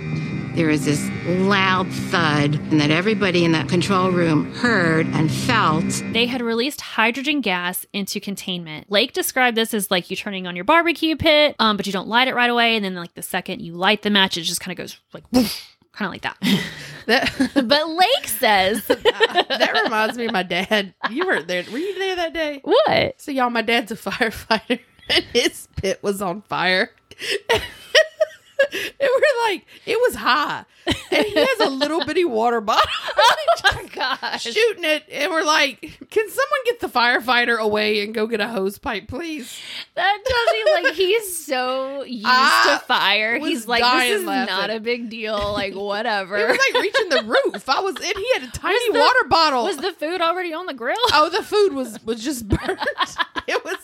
[0.54, 5.84] there was this loud thud and that everybody in that control room heard and felt.
[6.12, 8.90] They had released hydrogen gas into containment.
[8.90, 12.08] Lake described this as like you turning on your barbecue pit, um, but you don't
[12.08, 14.60] light it right away, and then like the second you light the match, it just
[14.60, 15.46] kind of goes like kind
[16.00, 16.36] of like that.
[17.06, 17.32] That
[17.66, 20.92] but Lake says that reminds me of my dad.
[21.08, 21.64] You weren't there.
[21.72, 22.60] Were you there that day?
[22.62, 23.18] what?
[23.18, 26.90] So y'all, my dad's a firefighter, and his pit was on fire.
[28.72, 32.84] and we're like, it was high, and he has a little bitty water bottle.
[33.64, 33.88] Oh my
[34.20, 34.42] gosh.
[34.44, 38.46] shooting it, and we're like, "Can someone get the firefighter away and go get a
[38.46, 39.58] hose pipe, please?"
[39.96, 43.38] That tells you like he's so used I to fire.
[43.40, 44.54] He's like, this is laughing.
[44.54, 45.52] not a big deal.
[45.52, 46.36] Like whatever.
[46.36, 47.68] It was like reaching the roof.
[47.68, 49.64] I was, and he had a tiny the- water bottle.
[49.64, 50.96] was the food already on the grill?
[51.12, 52.78] oh, the food was was just burnt.
[53.48, 53.76] it was,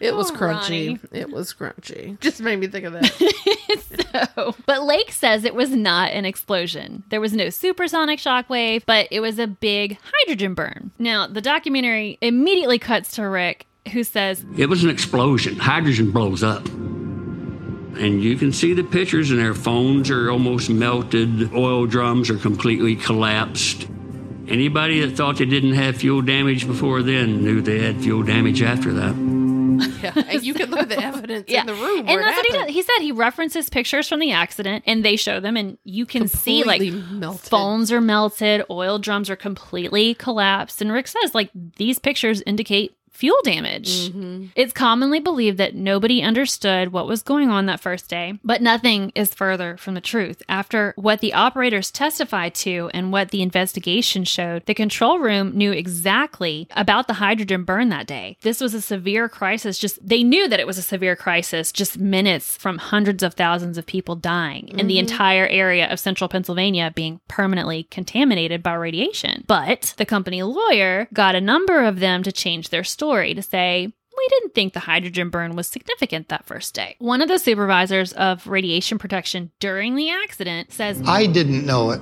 [0.00, 0.86] it was Oh, crunchy.
[0.88, 1.00] Ronnie.
[1.12, 2.18] It was crunchy.
[2.20, 4.26] Just made me think of that.
[4.34, 7.02] so, but Lake says it was not an explosion.
[7.08, 10.90] There was no supersonic shockwave, but it was a big hydrogen burn.
[10.98, 15.56] Now, the documentary immediately cuts to Rick, who says, It was an explosion.
[15.56, 16.66] Hydrogen blows up.
[16.66, 21.54] And you can see the pictures, and their phones are almost melted.
[21.54, 23.86] Oil drums are completely collapsed.
[24.48, 28.60] Anybody that thought they didn't have fuel damage before then knew they had fuel damage
[28.62, 29.14] after that.
[30.02, 31.60] Yeah, and you can look at the evidence Yeah.
[31.62, 32.00] in the room.
[32.08, 32.68] and that's what he does.
[32.70, 36.28] He said he references pictures from the accident and they show them and you can
[36.28, 37.48] see like melted.
[37.48, 40.80] phones are melted, oil drums are completely collapsed.
[40.82, 44.10] And Rick says like these pictures indicate fuel damage.
[44.10, 44.46] Mm-hmm.
[44.54, 49.10] It's commonly believed that nobody understood what was going on that first day, but nothing
[49.14, 50.42] is further from the truth.
[50.48, 55.72] After what the operators testified to and what the investigation showed, the control room knew
[55.72, 58.36] exactly about the hydrogen burn that day.
[58.42, 59.78] This was a severe crisis.
[59.78, 63.78] Just they knew that it was a severe crisis just minutes from hundreds of thousands
[63.78, 69.44] of people dying and the entire area of central Pennsylvania being permanently contaminated by radiation.
[69.46, 73.86] But the company lawyer got a number of them to change their story to say,
[74.16, 76.96] we didn't think the hydrogen burn was significant that first day.
[76.98, 82.00] One of the supervisors of radiation protection during the accident says, I didn't know it.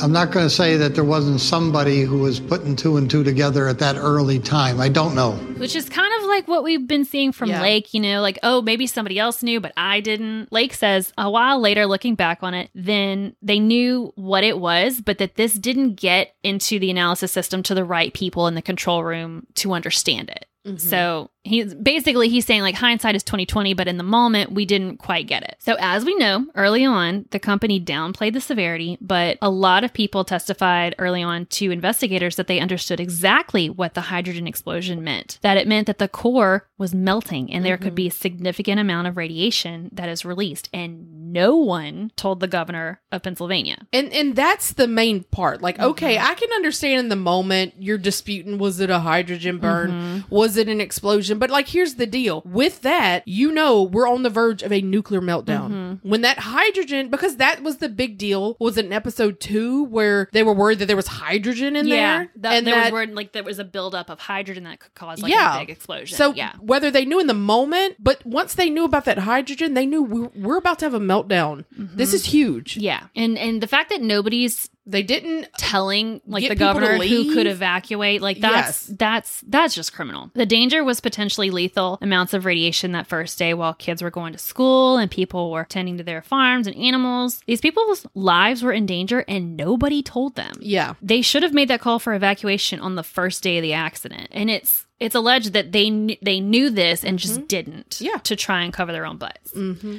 [0.00, 3.24] I'm not going to say that there wasn't somebody who was putting two and two
[3.24, 4.80] together at that early time.
[4.80, 5.32] I don't know.
[5.56, 7.62] which is kind like what we've been seeing from Yeah.
[7.62, 10.52] Lake, you know, like, oh, maybe somebody else knew, but I didn't.
[10.52, 15.00] Lake says a while later, looking back on it, then they knew what it was,
[15.00, 18.62] but that this didn't get into the analysis system to the right people in the
[18.62, 20.46] control room to understand it.
[20.66, 20.76] Mm-hmm.
[20.76, 24.98] So he's basically he's saying like hindsight is 2020, but in the moment we didn't
[24.98, 25.56] quite get it.
[25.58, 29.92] So as we know, early on, the company downplayed the severity, but a lot of
[29.92, 35.38] people testified early on to investigators that they understood exactly what the hydrogen explosion meant.
[35.42, 39.06] That it meant that the core was melting and there could be a significant amount
[39.08, 40.68] of radiation that is released.
[40.72, 43.86] And no one told the governor of Pennsylvania.
[43.92, 45.62] And and that's the main part.
[45.62, 46.30] Like, okay, Mm-hmm.
[46.30, 49.90] I can understand in the moment you're disputing was it a hydrogen burn?
[49.90, 50.34] Mm-hmm.
[50.34, 51.37] Was it an explosion?
[51.38, 52.42] But like here's the deal.
[52.44, 55.70] With that, you know we're on the verge of a nuclear meltdown.
[55.70, 56.08] Mm-hmm.
[56.08, 58.56] When that hydrogen because that was the big deal.
[58.60, 62.30] Was it in episode two where they were worried that there was hydrogen in there?
[62.36, 64.94] that, and there that, was word like there was a buildup of hydrogen that could
[64.94, 65.56] cause like yeah.
[65.56, 66.16] a big explosion.
[66.16, 66.54] So yeah.
[66.60, 70.02] whether they knew in the moment, but once they knew about that hydrogen, they knew
[70.02, 71.64] we're, we're about to have a meltdown.
[71.70, 72.72] This is huge.
[72.74, 72.80] Mm-hmm.
[72.80, 73.06] Yeah.
[73.14, 77.46] And and the fact that nobody's They didn't telling like Get the governor who could
[77.46, 78.96] evacuate like that's Yes.
[78.98, 80.30] that's that's just criminal.
[80.34, 84.32] The danger was potentially lethal amounts of radiation that first day while kids were going
[84.32, 87.40] to school and people were tending to their farms and animals.
[87.46, 90.54] These people's lives were in danger and nobody told them.
[90.60, 90.94] Yeah.
[91.02, 94.28] they should have made that call for evacuation on the first day of the accident.
[94.30, 98.04] And it's it's alleged that they kn- they knew this and just didn't Mm-hmm.
[98.04, 98.18] Yeah.
[98.18, 99.52] to try and cover their own butts.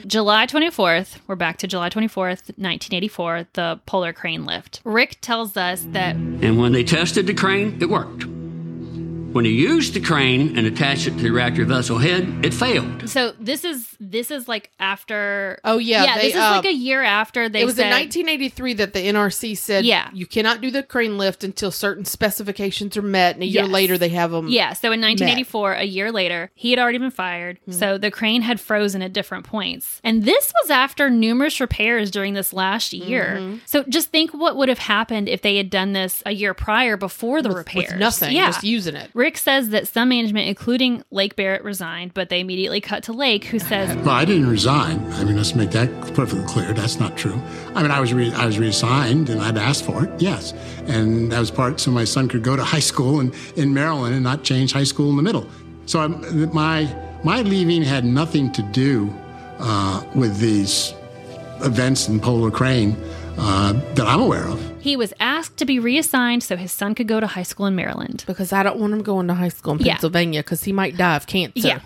[0.08, 4.82] July 24th, we're back to July 24th, 1984, the polar crane lift.
[4.84, 8.26] Rick tells us that And when they tested the crane, it worked.
[9.32, 13.10] When he used the crane and attached it to the reactor vessel head, it failed.
[13.10, 16.66] so this is this is like after Oh, yeah, yeah they, this is uh, like
[16.66, 20.10] a year after they it was said in 1983 that the NRC said, Yeah.
[20.14, 23.72] you cannot do the crane lift until certain specifications are met, and a year Yes.
[23.72, 24.48] later they have them.
[24.48, 27.60] Yeah, so in 1984, a year later, he had already been fired.
[27.66, 27.72] Hmm.
[27.72, 30.00] So the crane had frozen at different points.
[30.04, 33.38] And this was after numerous repairs during this last year.
[33.40, 33.58] Mm-hmm.
[33.66, 36.98] So just think what would have happened if they had done this a year prior
[36.98, 37.90] before the repairs.
[37.92, 38.48] with nothing, Yeah.
[38.48, 39.10] just using it.
[39.20, 43.44] Rick says that some management, including Lake Barrett, resigned, but they immediately cut to Lake,
[43.44, 45.06] who says, Well, I didn't resign.
[45.12, 46.72] I mean, let's make that perfectly clear.
[46.72, 47.38] That's not true.
[47.76, 50.22] I mean, I was re- I was reassigned, and I'd asked for it.
[50.22, 50.54] Yes,
[50.88, 54.16] and that was part so my son could go to high school in, in Maryland
[54.16, 55.46] and not change high school in the middle.
[55.86, 56.88] So I'm, my
[57.26, 59.14] my leaving had nothing to do
[59.60, 60.94] uh, with these
[61.66, 62.96] events in Polar Crane
[63.38, 64.79] uh, that I'm aware of.
[64.80, 67.76] He was asked to be reassigned so his son could go to high school in
[67.76, 68.24] Maryland.
[68.26, 69.94] Because I don't want him going to high school in Yeah.
[69.94, 71.54] Pennsylvania because he might die of cancer.
[71.68, 71.80] Yeah.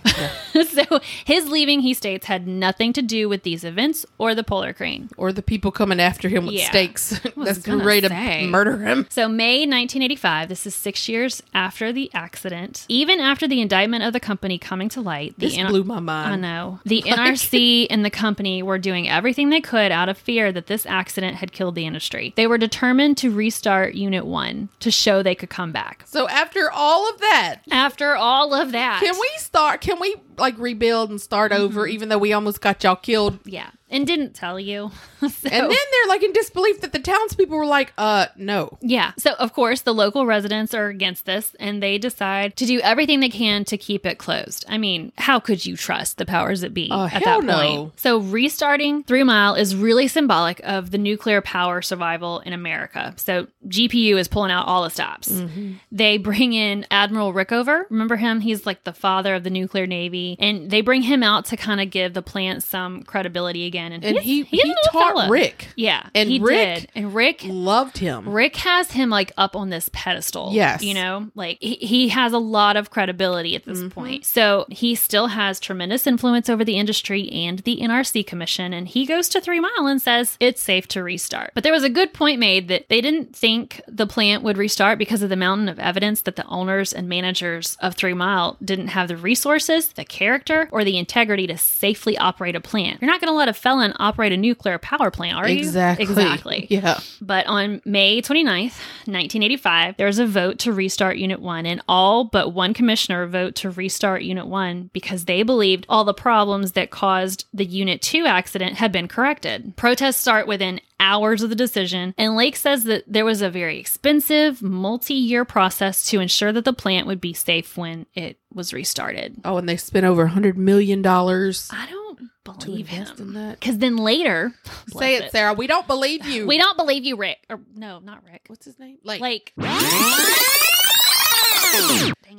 [0.63, 4.73] so his leaving, he states, had nothing to do with these events or the polar
[4.73, 5.09] crane.
[5.17, 6.69] Or the people coming after him with Yeah.
[6.69, 7.19] stakes.
[7.37, 8.45] That's gonna ready to say.
[8.47, 9.07] murder him.
[9.09, 12.85] So, May 1985, this is six years after the accident.
[12.89, 16.33] Even after the indictment of the company coming to light, the This blew my mind.
[16.33, 16.79] I know.
[16.85, 20.85] The NRC and the company were doing everything they could out of fear that this
[20.85, 22.33] accident had killed the industry.
[22.35, 26.03] They were determined to restart Unit 1 to show they could come back.
[26.05, 28.99] So after all of that, After all of that.
[29.01, 29.79] can we start?
[29.79, 31.93] Can we like rebuild and start over, mm-hmm.
[31.93, 33.39] even though we almost got y'all killed?
[33.45, 33.69] Yeah.
[33.93, 34.91] And didn't tell you.
[35.21, 38.77] so, And then they're like in disbelief that the townspeople were like, uh, no.
[38.81, 39.13] yeah.
[39.17, 43.19] So, of course, the local residents are against this and they decide to do everything
[43.21, 44.65] they can to keep it closed.
[44.67, 47.53] I mean, how could you trust the powers that be Oh, at that no.
[47.53, 47.99] point?
[47.99, 53.13] So, restarting Three Mile is really symbolic of the nuclear power survival in America.
[53.17, 55.29] So, GPU is pulling out all the stops.
[55.29, 55.73] Mm-hmm.
[55.91, 57.83] They bring in Admiral Rickover.
[57.89, 58.39] Remember him?
[58.41, 60.35] He's like the father of the nuclear navy.
[60.39, 63.82] And they bring him out to kind of give the plant some credibility again.
[63.91, 65.29] And, And he's- he, he taught fella.
[65.29, 65.67] Rick.
[65.75, 66.07] Yeah.
[66.15, 66.89] And he Rick did.
[66.95, 68.29] And Rick Loved him.
[68.29, 70.51] Rick has him like up on this pedestal.
[70.53, 70.83] Yes.
[70.83, 73.87] You know, like he, he has a lot of credibility at this Mm-hmm.
[73.89, 74.25] point.
[74.25, 78.71] So he still has tremendous influence over the industry and the NRC Commission.
[78.73, 81.51] And he goes to Three Mile and says it's safe to restart.
[81.55, 84.97] But there was a good point made that they didn't think the plant would restart
[84.99, 88.87] because of the mountain of evidence that the owners and managers of Three Mile didn't
[88.89, 93.01] have the resources, the character, or the integrity to safely operate a plant.
[93.01, 95.57] You're not going to let a felon operate a nuclear power plant, are you?
[95.57, 96.03] Exactly.
[96.03, 96.67] Exactly.
[96.73, 96.99] Yeah.
[97.21, 102.23] But on May 29th, 1985, there was a vote to restart Unit 1, and all
[102.23, 106.89] but one commissioner vote to restart Unit 1 because they believed all the problems that
[106.89, 109.75] caused the Unit 2 accident had been corrected.
[109.75, 113.77] Protests start within hours of the decision, and Lake says that there was a very
[113.77, 118.73] expensive, multi year process to ensure that the plant would be safe when it was
[118.73, 119.35] restarted.
[119.45, 121.69] Oh, and they spent over a hundred million dollars.
[121.71, 122.02] I don't
[122.43, 123.33] believe in him.
[123.33, 123.59] that.
[123.59, 125.53] Because then later, Say bless it, Sarah.
[125.53, 126.45] We don't believe you.
[126.47, 127.45] We don't believe you, Rick.
[127.49, 128.43] Or no, not Rick.
[128.47, 128.97] What's his name?
[129.03, 129.21] Lake.
[129.21, 129.53] Like,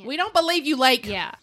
[0.07, 1.07] We don't believe you, Lake.
[1.07, 1.33] yeah.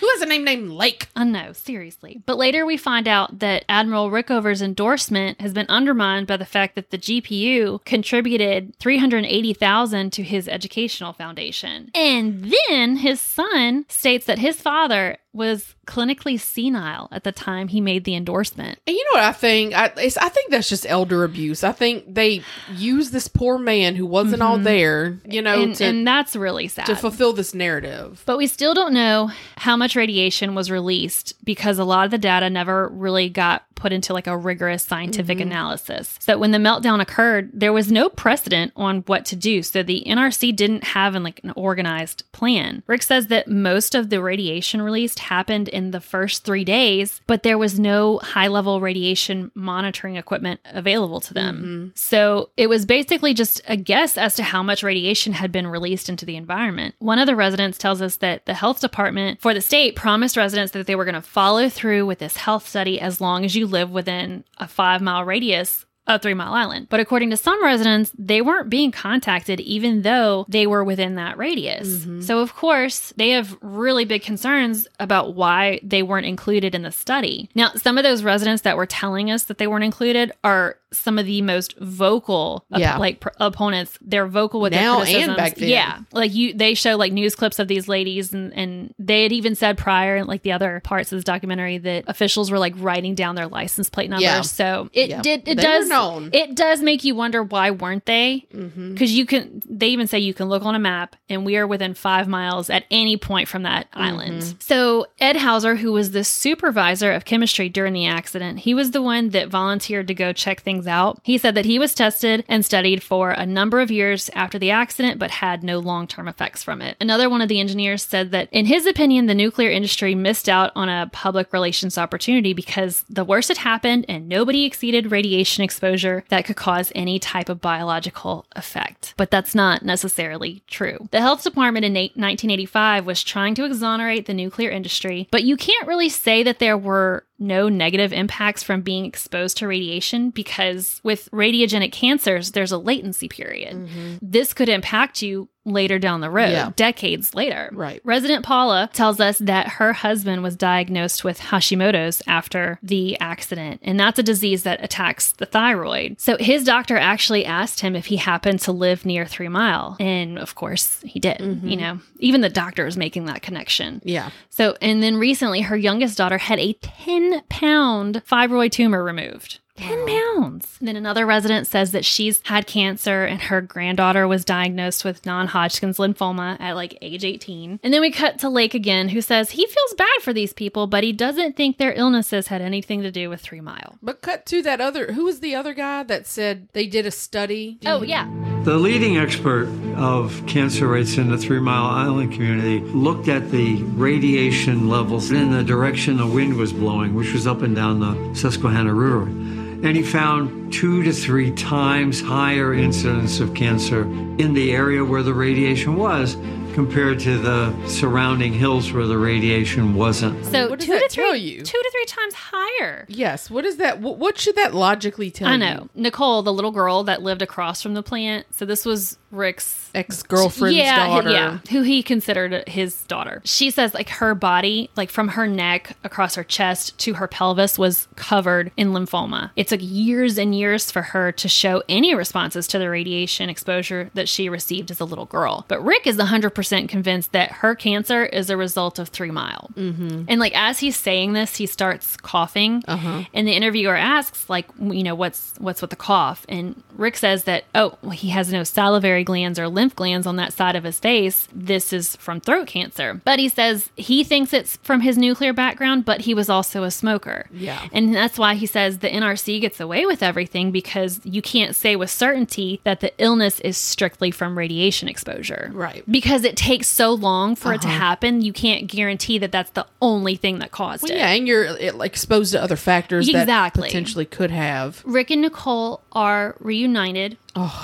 [0.00, 1.08] Who has a name named Lake?
[1.16, 2.22] Uh, know, seriously.
[2.24, 6.76] But later we find out that Admiral Rickover's endorsement has been undermined by the fact
[6.76, 11.90] that the GPU contributed 380,000 to his educational foundation.
[11.94, 17.80] And then his son states that his father was clinically senile at the time he
[17.80, 18.78] made the endorsement.
[18.86, 19.74] And you know what I think?
[19.74, 21.62] I, it's, I think that's just elder abuse.
[21.62, 22.42] I think they
[22.74, 25.62] use this poor man who wasn't all there, you know, Mm-hmm.
[25.62, 26.86] and, to, and that's really sad.
[26.86, 28.22] to fulfill this narrative.
[28.26, 32.18] But we still don't know how much radiation was released because a lot of the
[32.18, 35.48] data never really got put into like a rigorous scientific mm-hmm.
[35.52, 36.18] analysis.
[36.20, 39.62] So when the meltdown occurred, there was no precedent on what to do.
[39.62, 42.82] So the NRC didn't have an, like an organized plan.
[42.88, 47.42] Rick says that most of the radiation released happened in the first 3 days, but
[47.42, 51.56] there was no high-level radiation monitoring equipment available to them.
[51.56, 51.88] Mm-hmm.
[51.94, 56.08] So it was basically just a guess as to how much radiation had been released
[56.08, 56.94] into the environment.
[56.98, 60.72] One of the residents tells us that the health department for the state promised residents
[60.72, 63.65] that they were going to follow through with this health study as long as you
[63.66, 66.86] live within a five mile radius of Three Mile Island.
[66.88, 71.36] But according to some residents, they weren't being contacted even though they were within that
[71.36, 71.88] radius.
[72.00, 72.20] Mm-hmm.
[72.22, 76.92] So, of course, they have really big concerns about why they weren't included in the
[76.92, 77.50] study.
[77.54, 81.18] Now, some of those residents that were telling us that they weren't included are some
[81.18, 85.56] of the most vocal op- like pr- opponents they're vocal with Now their and back
[85.56, 85.68] then.
[85.68, 89.32] yeah like you they show like news clips of these ladies and and they had
[89.32, 92.72] even said prior in like the other parts of this documentary that officials were like
[92.78, 94.40] writing down their license plate numbers Yeah.
[94.42, 95.22] so it Yeah.
[95.22, 96.30] did it They does known.
[96.32, 98.92] it does make you wonder why weren't they Mm-hmm.
[98.92, 101.66] because you can they even say you can look on a map and we are
[101.66, 104.02] within five miles at any point from that Mm-hmm.
[104.02, 108.90] island so ed houser who was the supervisor of chemistry during the accident he was
[108.92, 112.44] the one that volunteered to go check things out he said that he was tested
[112.48, 116.62] and studied for a number of years after the accident but had no long-term effects
[116.62, 120.14] from it another one of the engineers said that in his opinion the nuclear industry
[120.14, 125.10] missed out on a public relations opportunity because the worst had happened and nobody exceeded
[125.10, 125.85] radiation exposure
[126.28, 129.14] that could cause any type of biological effect.
[129.16, 131.08] But that's not necessarily true.
[131.10, 135.86] The health department in 1985 was trying to exonerate the nuclear industry, but you can't
[135.86, 141.30] really say that there were no negative impacts from being exposed to radiation because with
[141.32, 143.74] radiogenic cancers, there's a latency period.
[143.76, 144.14] Mm-hmm.
[144.22, 146.70] This could impact you later down the road, Yeah.
[146.76, 147.68] decades later.
[147.72, 148.00] Right.
[148.04, 153.98] Resident Paula tells us that her husband was diagnosed with Hashimoto's after the accident, and
[153.98, 156.20] that's a disease that attacks the thyroid.
[156.20, 160.38] So his doctor actually asked him if he happened to live near Three Mile, and
[160.38, 161.38] of course he did.
[161.38, 161.66] Mm-hmm.
[161.66, 164.00] You know, even the doctor is making that connection.
[164.04, 164.30] Yeah.
[164.50, 169.60] So, and then recently, her youngest daughter had a 10 pound fibroid tumor removed.
[169.76, 170.76] 10 pounds.
[170.78, 175.24] And then another resident says that she's had cancer and her granddaughter was diagnosed with
[175.26, 177.80] non Hodgkin's lymphoma at like age 18.
[177.82, 180.86] And then we cut to Lake again, who says he feels bad for these people,
[180.86, 183.98] but he doesn't think their illnesses had anything to do with Three Mile.
[184.02, 185.12] But cut to that other.
[185.12, 187.78] Who was the other guy that said they did a study?
[187.86, 188.30] Oh, yeah.
[188.64, 193.82] The leading expert of cancer rates in the Three Mile Island community looked at the
[193.82, 198.34] radiation levels in the direction the wind was blowing, which was up and down the
[198.34, 199.65] Susquehanna River.
[199.86, 205.22] And he found two to three times higher incidence of cancer in the area where
[205.22, 206.34] the radiation was
[206.76, 210.44] compared to the surrounding hills where the radiation wasn't.
[210.44, 211.62] So What does two that to three, tell you?
[211.62, 213.06] two to three times higher.
[213.08, 213.48] Yes.
[213.48, 214.02] What is that?
[214.02, 215.58] What, what should that logically tell I you?
[215.58, 215.88] know.
[215.94, 218.44] Nicole, the little girl that lived across from the plant.
[218.50, 221.30] So this was Rick's Ex girlfriend's yeah, daughter.
[221.30, 223.40] Yeah, who he considered his daughter.
[223.44, 227.78] She says like her body, like from her neck across her chest to her pelvis
[227.78, 229.50] was covered in lymphoma.
[229.56, 234.10] It took years and years for her to show any responses to the radiation exposure
[234.12, 235.64] that she received as a little girl.
[235.68, 239.70] But Rick is 100% convinced that her cancer is a result of 3 Mile.
[239.74, 240.24] Mm-hmm.
[240.28, 242.82] And like as he's saying this, he starts coughing.
[242.86, 243.24] Uh-huh.
[243.32, 246.44] And the interviewer asks like, you know, what's what's with the cough?
[246.48, 250.36] And Rick says that oh, well, he has no salivary glands or lymph glands on
[250.36, 251.48] that side of his face.
[251.52, 253.20] This is from throat cancer.
[253.24, 256.90] But he says he thinks it's from his nuclear background, but he was also a
[256.90, 257.46] smoker.
[257.52, 257.88] Yeah.
[257.92, 261.96] And that's why he says the NRC gets away with everything because you can't say
[261.96, 265.70] with certainty that the illness is strictly from radiation exposure.
[265.72, 266.02] Right.
[266.10, 267.98] Because it takes so long for it to uh-huh.
[267.98, 271.18] happen, you can't guarantee that that's the only thing that caused Well, it.
[271.18, 275.02] yeah, and you're it, like, exposed to other factors that potentially could have.
[275.04, 277.36] Rick and Nicole are reunited.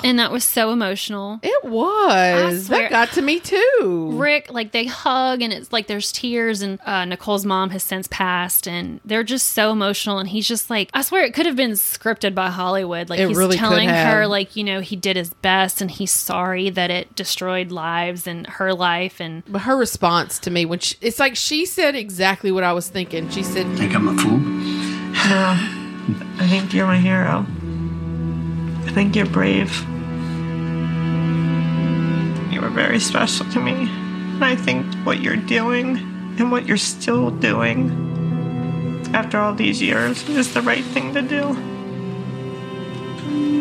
[0.03, 1.39] And that was so emotional.
[1.41, 2.67] It was.
[2.67, 4.09] That got to me too.
[4.13, 8.07] Rick, like they hug and it's like there's tears and uh, Nicole's mom has since
[8.07, 11.55] passed and they're just so emotional and he's just like I swear it could have
[11.55, 13.09] been scripted by Hollywood.
[13.09, 15.89] Like It he's really could telling her like you know he did his best and
[15.89, 20.65] he's sorry that it destroyed lives and her life and But her response to me
[20.65, 23.29] when she, it's like she said exactly what I was thinking.
[23.29, 24.37] She said, Think I'm a fool?
[24.37, 25.79] No.
[26.37, 27.45] I think you're my hero.
[28.85, 29.71] I think you're brave.
[32.51, 33.71] You were very special to me.
[33.73, 35.97] And I think what you're doing
[36.37, 37.91] and what you're still doing
[39.13, 41.49] after all these years is the right thing to do.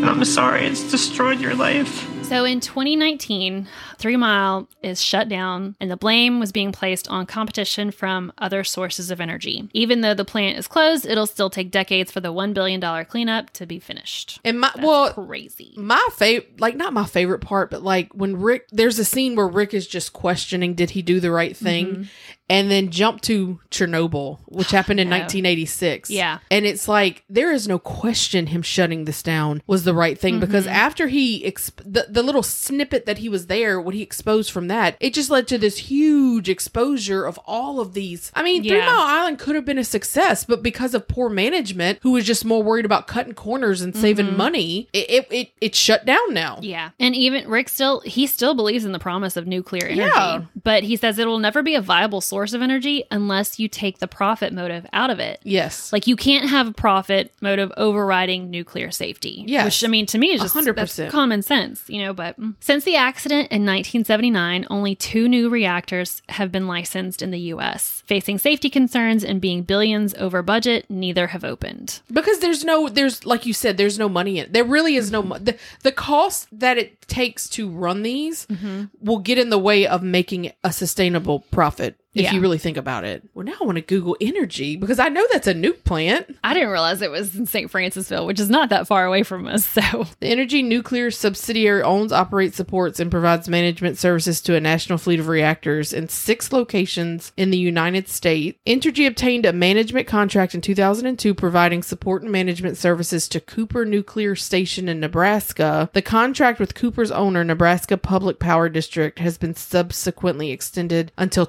[0.03, 2.12] And I'm sorry it's destroyed your life.
[2.33, 3.69] So in 2019,
[3.99, 8.65] Three Mile is shut down, and the blame was being placed on competition from other
[8.65, 9.69] sources of energy.
[9.75, 13.51] Even though the plant is closed, it'll still take decades for the $1 billion cleanup
[13.51, 14.41] to be finished.
[14.47, 15.75] and my well, Crazy.
[15.77, 19.47] my favorite, like not my favorite part, but like when Rick, there's a scene where
[19.47, 21.87] Rick is just questioning, did he do the right thing?
[21.87, 22.03] Mm-hmm.
[22.49, 25.17] And then jump to Chernobyl, which happened in no.
[25.19, 26.11] 1986.
[26.11, 26.39] Yeah.
[26.51, 30.39] And it's like, there is no question him shutting this down was the right thing
[30.41, 30.75] because Mm-hmm.
[30.75, 34.69] after he, exp- the, the little snippet that he was there, what he exposed from
[34.69, 38.31] that, it just led to this huge exposure of all of these.
[38.35, 38.87] I mean, Three Yeah.
[38.87, 42.45] Mile Island could have been a success, but because of poor management, who was just
[42.45, 46.57] more worried about cutting corners and saving money, it, it, it, it shut down now.
[46.57, 46.65] Mm-hmm.
[46.65, 46.91] Yeah.
[47.01, 50.01] And even Rick still he still believes in the promise of nuclear energy.
[50.01, 50.43] Yeah.
[50.63, 54.09] But he says it'll never be a viable source of energy unless you take the
[54.09, 55.39] profit motive out of it.
[55.45, 55.93] Yes.
[55.93, 59.45] Like you can't have a profit motive overriding nuclear safety.
[59.47, 59.65] Yes.
[59.67, 60.75] Which I mean to me is just 100%.
[60.75, 66.23] that's common sense, you know, but since the accident in 1979, only two new reactors
[66.31, 68.03] have been licensed in the US.
[68.07, 72.01] Facing safety concerns and being billions over budget, neither have opened.
[72.13, 74.53] because there's no there's like you said there's no money in it.
[74.53, 78.85] there really is no the, the cost that it takes to run these Mm-hmm.
[79.01, 82.33] will get in the way of making a sustainable profit if Yeah.
[82.35, 85.25] you really think about it well now i want to google Entergy because i know
[85.33, 87.71] that's a nuke plant I didn't realize it was in St.
[87.71, 89.65] Francisville, which is not that far away from us.
[89.73, 94.99] So the Entergy nuclear subsidiary owns operates supports and provides management services to a national
[94.99, 100.55] fleet of reactors in six locations in the united states entergy obtained a management contract
[100.55, 106.59] in 2002 providing support and management services to cooper nuclear station in nebraska the contract
[106.59, 111.47] with cooper's owner nebraska public power district has been subsequently extended until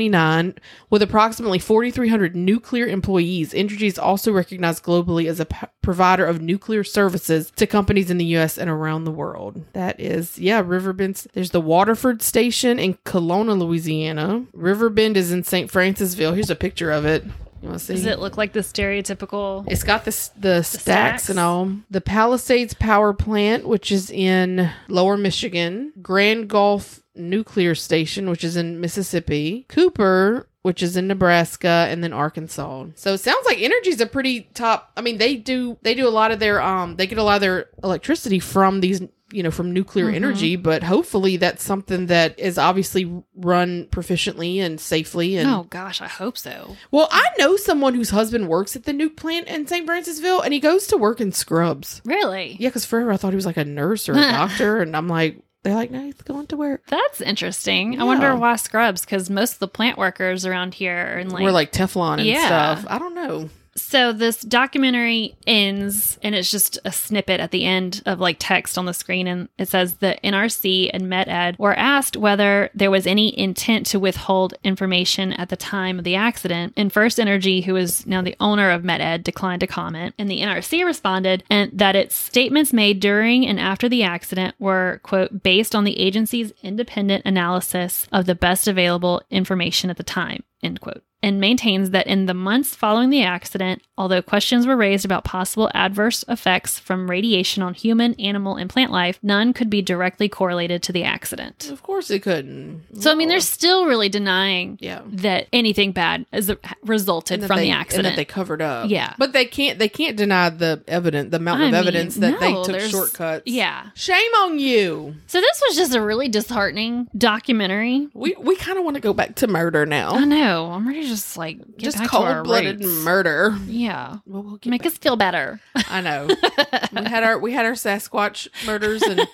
[0.00, 0.54] 2029
[0.88, 6.40] with approximately 4300 nuclear employees entergy is also recognized globally as a p- provider of
[6.40, 9.64] nuclear services to companies in the US and around the world.
[9.74, 11.26] That is, yeah, Riverbend.
[11.34, 14.44] There's the Waterford Station in Killona, Louisiana.
[14.52, 15.70] Riverbend is in St.
[15.70, 16.34] Francisville.
[16.34, 17.24] Here's a picture of it.
[17.62, 17.92] You want to see?
[17.94, 19.64] does it look like the stereotypical?
[19.70, 21.28] It's got the s- the, stacks, stacks?
[21.28, 21.70] and all.
[21.90, 25.92] The Palisades Power Plant, which is in Lower Michigan.
[26.00, 29.66] Grand Gulf Nuclear Station, which is in Mississippi.
[29.68, 32.84] Cooper which is in Nebraska, and then Arkansas.
[32.94, 34.92] So it sounds like Entergy's a pretty top.
[34.94, 37.36] I mean, they do they do a lot of their um they get a lot
[37.36, 39.00] of their electricity from these
[39.32, 40.16] you know from nuclear Mhm.
[40.16, 45.38] energy, but hopefully that's something that is obviously run proficiently and safely.
[45.38, 46.76] And oh gosh, I hope so.
[46.90, 49.86] well, I know someone whose husband works at the nuke plant in St.
[49.88, 52.02] Francisville, and he goes to work in scrubs.
[52.04, 52.58] Really?
[52.60, 55.08] Yeah, because forever I thought he was like a nurse or a doctor, and I'm
[55.08, 56.82] like, they're like, no, he's going to work.
[56.86, 57.94] That's interesting.
[57.94, 58.02] Yeah.
[58.02, 61.42] I wonder why scrubs, because most of the plant workers around here are in like
[61.42, 62.46] We're like Teflon and Yeah.
[62.46, 62.86] stuff.
[62.88, 63.50] I don't know.
[63.80, 68.78] So this documentary ends and it's just a snippet at the end of like text
[68.78, 73.06] on the screen and it says the NRC and MetEd were asked whether there was
[73.06, 76.74] any intent to withhold information at the time of the accident.
[76.76, 80.40] And First Energy who is now the owner of MetEd declined to comment and the
[80.40, 85.74] NRC responded and that its statements made during and after the accident were quote based
[85.74, 91.02] on the agency's independent analysis of the best available information at the time end quote
[91.22, 95.70] and maintains that in the months following the accident, although questions were raised about possible
[95.74, 100.82] adverse effects from radiation on human, animal, and plant life, none could be directly correlated
[100.82, 101.70] to the accident.
[101.70, 102.82] Of course it couldn't.
[103.02, 105.02] So, I mean, they're still really denying Yeah.
[105.06, 106.54] that anything bad has uh,
[106.84, 108.04] resulted And from they- the and accident.
[108.12, 108.88] that they covered up.
[108.88, 109.14] Yeah.
[109.18, 109.78] but they can't.
[109.78, 113.42] They can't deny the evidence, the mountain I of mean, evidence that they took shortcuts.
[113.46, 113.86] Yeah.
[113.94, 115.16] shame on you.
[115.26, 118.08] So, this was just a really disheartening documentary.
[118.14, 120.10] We we kind of want to go back to murder now.
[120.12, 120.70] I know.
[120.72, 123.58] I'm ready to just like get Just back to our cold blooded murder.
[123.66, 124.18] Yeah.
[124.24, 125.60] Well, we'll get Make us feel better.
[125.88, 126.26] I know.
[126.92, 129.26] we had our we had our Sasquatch murders, and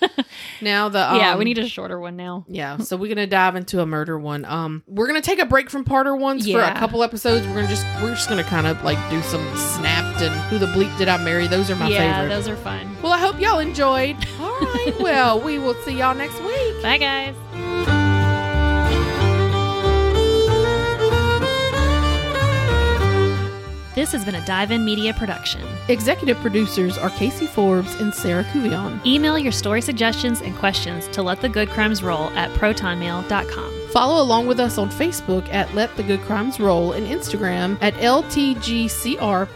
[0.61, 2.45] now the um, yeah, we need a shorter one now.
[2.49, 4.45] Yeah, so we're gonna dive into a murder one.
[4.45, 7.47] Um, we're gonna take a break from parter ones for a couple episodes.
[7.47, 10.67] We're gonna just we're just gonna kind of like do some snapped and who the
[10.67, 11.47] bleep did I marry?
[11.47, 12.05] Those are my favorite.
[12.05, 12.35] yeah, favorite.
[12.35, 12.97] those are fun.
[13.03, 14.17] well, I hope y'all enjoyed.
[14.41, 16.83] All right, well, we will see y'all next week.
[16.83, 17.96] Bye, guys.
[23.97, 25.67] This has been a Dive In Media production.
[25.89, 29.03] Executive producers are Casey Forbes and Sarah Cuvion.
[29.07, 33.89] Email your story suggestions and questions to let the good crimes roll at protonmail.com.
[33.93, 37.95] Follow along with us on Facebook at Let the Good Crimes Roll and Instagram at
[37.95, 39.49] LTGCR